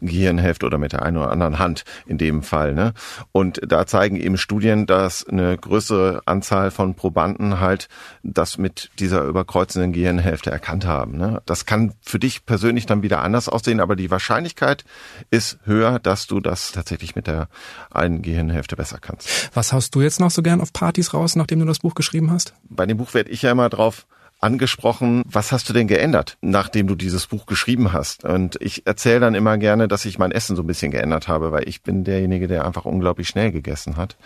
[0.00, 2.74] Gehirnhälfte oder mit der einen oder anderen Hand in dem Fall.
[2.74, 2.92] Ne?
[3.32, 7.88] Und da zeigen eben Studien, dass eine größere Anzahl von Probanden halt
[8.22, 11.16] das mit dieser überkreuzenden Gehirnhälfte erkannt haben.
[11.16, 11.42] Ne?
[11.46, 14.84] Das kann für dich persönlich dann wieder anders aussehen, aber die Wahrscheinlichkeit
[15.30, 17.48] ist höher, dass du das tatsächlich mit der
[17.90, 19.50] einen Gehirnhälfte besser kannst.
[19.54, 22.30] Was haust du jetzt noch so gern auf Partys raus, nachdem du das Buch geschrieben
[22.30, 22.54] hast?
[22.68, 24.06] Bei dem Buch werde ich ja immer drauf
[24.40, 28.24] angesprochen, was hast du denn geändert, nachdem du dieses Buch geschrieben hast?
[28.24, 31.52] Und ich erzähle dann immer gerne, dass ich mein Essen so ein bisschen geändert habe,
[31.52, 34.16] weil ich bin derjenige, der einfach unglaublich schnell gegessen hat.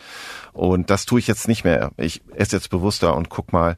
[0.53, 1.93] Und das tue ich jetzt nicht mehr.
[1.97, 3.77] Ich esse jetzt bewusster und guck mal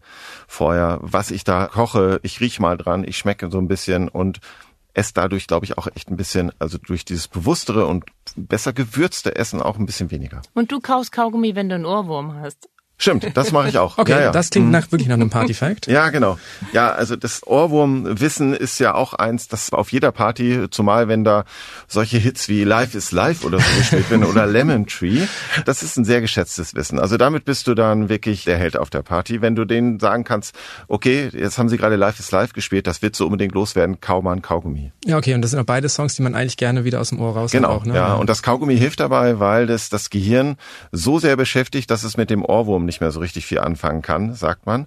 [0.48, 2.20] vorher, was ich da koche.
[2.22, 4.40] Ich riech mal dran, ich schmecke so ein bisschen und
[4.94, 8.04] esse dadurch, glaube ich, auch echt ein bisschen, also durch dieses bewusstere und
[8.36, 10.40] besser gewürzte Essen auch ein bisschen weniger.
[10.54, 12.68] Und du kaust Kaugummi, wenn du einen Ohrwurm hast.
[12.96, 13.98] Stimmt, das mache ich auch.
[14.04, 14.30] Okay, ja, ja.
[14.32, 15.86] das klingt nach, wirklich nach einem Party-Fact.
[15.94, 16.38] Ja, genau.
[16.72, 21.44] Ja, also das Ohrwurmwissen ist ja auch eins, das auf jeder Party, zumal wenn da
[21.86, 25.26] solche Hits wie Life is Life oder so gespielt werden oder Lemon Tree,
[25.64, 26.98] das ist ein sehr geschätztes Wissen.
[26.98, 30.24] Also damit bist du dann wirklich der Held auf der Party, wenn du denen sagen
[30.24, 30.54] kannst,
[30.88, 34.20] okay, jetzt haben sie gerade Life is Life gespielt, das wird so unbedingt loswerden, kau
[34.20, 34.92] mal ein Kaugummi.
[35.06, 37.20] Ja, okay, und das sind auch beide Songs, die man eigentlich gerne wieder aus dem
[37.20, 37.94] Ohr raus Genau, auch, ne?
[37.94, 40.56] ja, und das Kaugummi hilft dabei, weil das das Gehirn
[40.92, 44.34] so sehr beschäftigt, dass es mit dem Ohrwurm nicht mehr so richtig viel anfangen kann,
[44.34, 44.86] sagt man.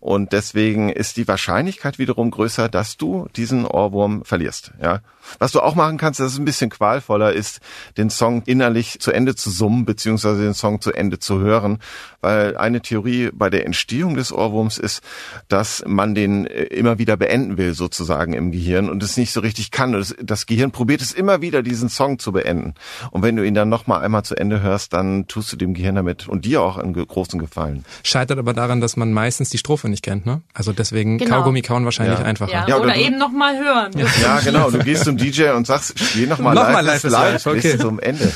[0.00, 4.72] Und deswegen ist die Wahrscheinlichkeit wiederum größer, dass du diesen Ohrwurm verlierst.
[4.80, 5.00] Ja,
[5.38, 7.60] was du auch machen kannst, das ist ein bisschen qualvoller, ist
[7.96, 11.78] den Song innerlich zu Ende zu summen beziehungsweise den Song zu Ende zu hören,
[12.20, 15.02] weil eine Theorie bei der Entstehung des Ohrwurms ist,
[15.48, 19.40] dass man den äh, immer wieder beenden will sozusagen im Gehirn und es nicht so
[19.40, 19.92] richtig kann.
[19.92, 22.74] Das, das Gehirn probiert es immer wieder, diesen Song zu beenden.
[23.10, 25.74] Und wenn du ihn dann noch mal einmal zu Ende hörst, dann tust du dem
[25.74, 27.84] Gehirn damit und dir auch einen großen Gefallen.
[28.02, 30.42] Scheitert aber daran, dass man meistens die Strophe nicht kennt, ne?
[30.54, 31.36] Also deswegen genau.
[31.36, 32.24] Kaugummi kauen wahrscheinlich ja.
[32.24, 32.52] einfacher.
[32.52, 33.92] Ja, ja oder, oder eben noch mal hören.
[33.96, 34.70] Ja, ja genau.
[34.70, 37.46] Du gehst zum DJ und sagst, spiel noch mal noch live, mal live, live.
[37.46, 37.72] Okay.
[37.72, 38.32] bis zum Ende.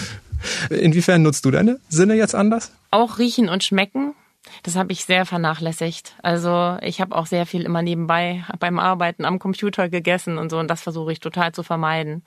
[0.71, 2.73] Inwiefern nutzt du deine Sinne jetzt anders?
[2.91, 4.15] Auch riechen und schmecken.
[4.62, 6.14] Das habe ich sehr vernachlässigt.
[6.22, 10.59] Also ich habe auch sehr viel immer nebenbei beim Arbeiten am Computer gegessen und so
[10.59, 12.24] und das versuche ich total zu vermeiden.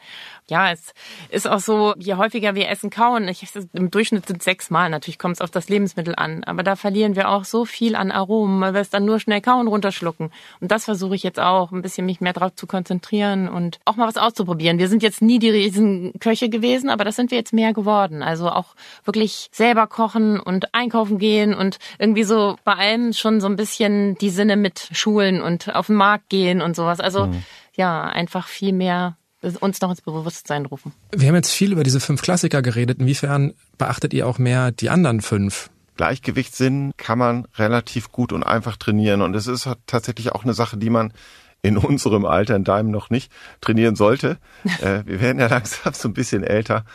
[0.47, 0.93] Ja, es
[1.29, 5.17] ist auch so, je häufiger wir essen kauen, ich, im Durchschnitt sind sechs Mal, natürlich
[5.17, 8.61] kommt es auf das Lebensmittel an, aber da verlieren wir auch so viel an Aromen,
[8.61, 10.31] weil wir es dann nur schnell kauen, runterschlucken.
[10.59, 13.95] Und das versuche ich jetzt auch, ein bisschen mich mehr drauf zu konzentrieren und auch
[13.95, 14.77] mal was auszuprobieren.
[14.77, 18.21] Wir sind jetzt nie die riesen Köche gewesen, aber das sind wir jetzt mehr geworden.
[18.21, 23.47] Also auch wirklich selber kochen und einkaufen gehen und irgendwie so bei allem schon so
[23.47, 26.99] ein bisschen die Sinne mit Schulen und auf den Markt gehen und sowas.
[26.99, 27.43] Also mhm.
[27.75, 29.15] ja, einfach viel mehr
[29.59, 30.93] uns noch ins Bewusstsein rufen.
[31.11, 32.99] Wir haben jetzt viel über diese fünf Klassiker geredet.
[32.99, 35.69] Inwiefern beachtet ihr auch mehr die anderen fünf?
[35.95, 39.21] Gleichgewichtssinn kann man relativ gut und einfach trainieren.
[39.21, 41.13] Und es ist tatsächlich auch eine Sache, die man
[41.61, 44.37] in unserem Alter, in deinem noch nicht, trainieren sollte.
[44.81, 46.85] äh, wir werden ja langsam so ein bisschen älter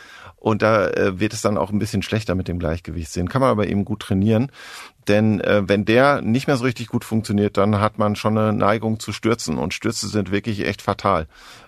[0.40, 3.28] und da äh, wird es dann auch ein bisschen schlechter mit dem Gleichgewichtssinn.
[3.28, 4.50] Kann man aber eben gut trainieren.
[5.08, 8.52] Denn äh, wenn der nicht mehr so richtig gut funktioniert, dann hat man schon eine
[8.52, 9.58] Neigung zu Stürzen.
[9.58, 11.26] Und Stürze sind wirklich echt fatal.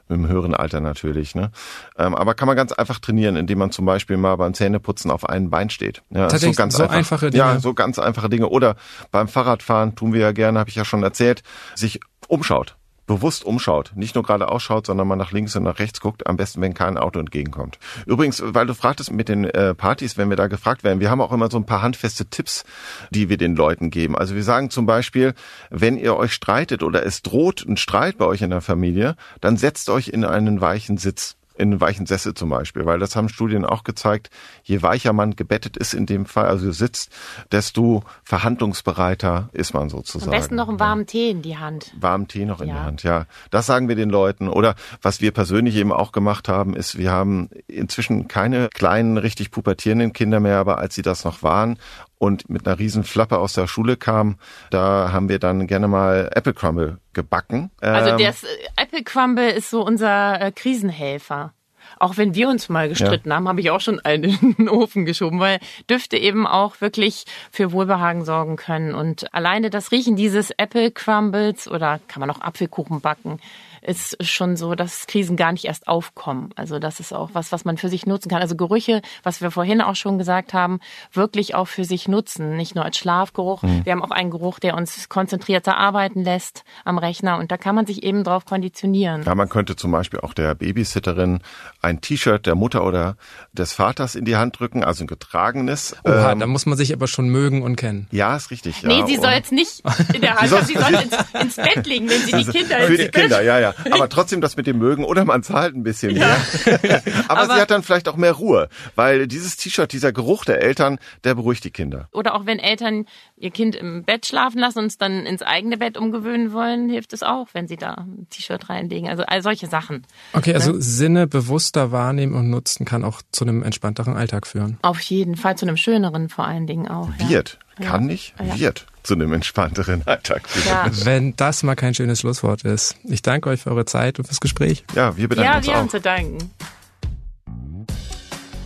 [0.09, 1.35] Im höheren Alter natürlich.
[1.35, 1.51] Ne?
[1.97, 5.29] Ähm, aber kann man ganz einfach trainieren, indem man zum Beispiel mal beim Zähneputzen auf
[5.29, 6.03] einem Bein steht.
[6.11, 7.45] Ja, Tatsächlich, so, ganz so einfach, einfache Dinge.
[7.45, 8.49] Ja, so ganz einfache Dinge.
[8.49, 8.77] Oder
[9.11, 11.43] beim Fahrradfahren tun wir ja gerne, habe ich ja schon erzählt,
[11.75, 12.77] sich umschaut
[13.11, 16.37] bewusst umschaut, nicht nur gerade ausschaut, sondern mal nach links und nach rechts guckt, am
[16.37, 17.81] besten, wenn kein Auto entgegenkommt.
[18.07, 21.21] Übrigens, weil du fragtest mit den äh, Partys, wenn wir da gefragt werden, wir haben
[21.21, 22.63] auch immer so ein paar handfeste Tipps,
[23.11, 24.17] die wir den Leuten geben.
[24.17, 25.35] Also wir sagen zum Beispiel,
[25.71, 29.57] wenn ihr euch streitet oder es droht ein Streit bei euch in der Familie, dann
[29.57, 33.29] setzt euch in einen weichen Sitz in einen weichen Sessel zum Beispiel, weil das haben
[33.29, 34.31] Studien auch gezeigt,
[34.63, 37.13] je weicher man gebettet ist in dem Fall, also sitzt,
[37.53, 40.33] desto verhandlungsbereiter ist man sozusagen.
[40.33, 41.93] Am besten noch einen warmen Tee in die Hand.
[41.99, 42.75] Warmen Tee noch in ja.
[42.75, 43.27] die Hand, ja.
[43.51, 44.49] Das sagen wir den Leuten.
[44.49, 49.51] Oder was wir persönlich eben auch gemacht haben, ist, wir haben inzwischen keine kleinen, richtig
[49.51, 51.79] pubertierenden Kinder mehr, aber als sie das noch waren
[52.21, 54.37] und mit einer riesen Flappe aus der Schule kam,
[54.69, 57.71] da haben wir dann gerne mal Apple Crumble gebacken.
[57.81, 61.55] Also ähm, das äh, Apple Crumble ist so unser äh, Krisenhelfer.
[61.99, 63.37] auch wenn wir uns mal gestritten ja.
[63.37, 67.25] haben, habe ich auch schon einen in den Ofen geschoben, weil Düfte eben auch wirklich
[67.51, 68.95] für Wohlbehagen sorgen können.
[68.95, 73.41] Und alleine das Riechen dieses Apple Crumbles oder kann man auch Apfelkuchen backen,
[73.83, 76.51] ist schon so, dass Krisen gar nicht erst aufkommen.
[76.57, 78.43] Also das ist auch was, was man für sich nutzen kann.
[78.43, 80.81] Also Gerüche, was wir vorhin auch schon gesagt haben,
[81.13, 83.63] wirklich auch für sich nutzen, nicht nur als Schlafgeruch.
[83.63, 83.85] Mhm.
[83.85, 87.75] Wir haben auch einen Geruch, der uns konzentrierter arbeiten lässt am Rechner und da kann
[87.75, 89.23] man sich eben drauf konditionieren.
[89.23, 91.41] Ja, man könnte zum Beispiel auch der Babysitterin
[91.83, 93.17] ein T-Shirt der Mutter oder
[93.53, 95.97] des Vaters in die Hand drücken, also ein getragenes.
[96.05, 98.07] Oha, ähm, da muss man sich aber schon mögen und kennen.
[98.11, 98.83] Ja, ist richtig.
[98.83, 98.89] Ja.
[98.89, 99.83] Nee, sie soll jetzt nicht
[100.15, 102.97] in der Hand haben, sie soll ins, ins Bett legen, wenn sie die Kinder Für
[102.97, 103.70] die Kinder, ja, ja.
[103.91, 106.29] Aber trotzdem das mit dem mögen oder man zahlt ein bisschen mehr.
[106.29, 107.01] Ja.
[107.29, 110.63] aber, aber, sie hat dann vielleicht auch mehr Ruhe, weil dieses T-Shirt, dieser Geruch der
[110.63, 112.09] Eltern, der beruhigt die Kinder.
[112.13, 113.07] Oder auch wenn Eltern
[113.37, 117.13] ihr Kind im Bett schlafen lassen und es dann ins eigene Bett umgewöhnen wollen, hilft
[117.13, 119.09] es auch, wenn sie da ein T-Shirt reinlegen.
[119.09, 120.07] Also all solche Sachen.
[120.33, 120.83] Okay, also ne?
[120.83, 124.79] Sinne bewusster wahrnehmen und nutzen kann auch zu einem entspannteren Alltag führen.
[124.83, 127.09] Auf jeden Fall, zu einem schöneren vor allen Dingen auch.
[127.19, 127.59] Wird.
[127.61, 127.70] Ja.
[127.81, 128.59] Kann nicht, ja.
[128.59, 130.67] wird zu einem entspannteren Alltag führen.
[130.69, 130.91] Ja.
[131.05, 132.97] Wenn das mal kein schönes Schlusswort ist.
[133.05, 134.85] Ich danke euch für eure Zeit und fürs Gespräch.
[134.95, 135.79] Ja, wir bedanken ja, uns wir auch.
[135.79, 136.51] haben zu danken.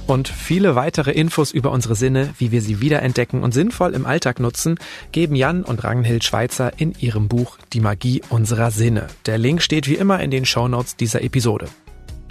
[0.06, 4.38] Und viele weitere Infos über unsere Sinne, wie wir sie wiederentdecken und sinnvoll im Alltag
[4.38, 4.78] nutzen,
[5.12, 9.06] geben Jan und Ragnhild Schweizer in ihrem Buch Die Magie unserer Sinne.
[9.24, 11.68] Der Link steht wie immer in den Shownotes dieser Episode.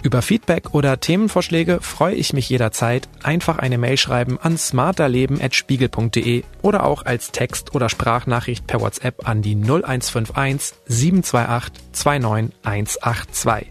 [0.04, 3.08] Über Feedback oder Themenvorschläge freue ich mich jederzeit.
[3.22, 9.40] Einfach eine Mail schreiben an smarterleben.spiegel.de oder auch als Text- oder Sprachnachricht per WhatsApp an
[9.40, 13.70] die 0151 728 29182.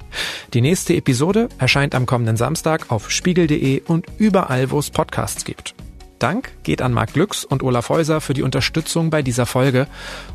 [0.55, 5.75] Die nächste Episode erscheint am kommenden Samstag auf spiegel.de und überall, wo es Podcasts gibt.
[6.17, 9.85] Dank geht an Marc Glücks und Olaf Häuser für die Unterstützung bei dieser Folge.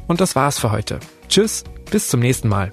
[0.07, 1.01] Und das war's für heute.
[1.28, 2.70] Tschüss, bis zum nächsten Mal.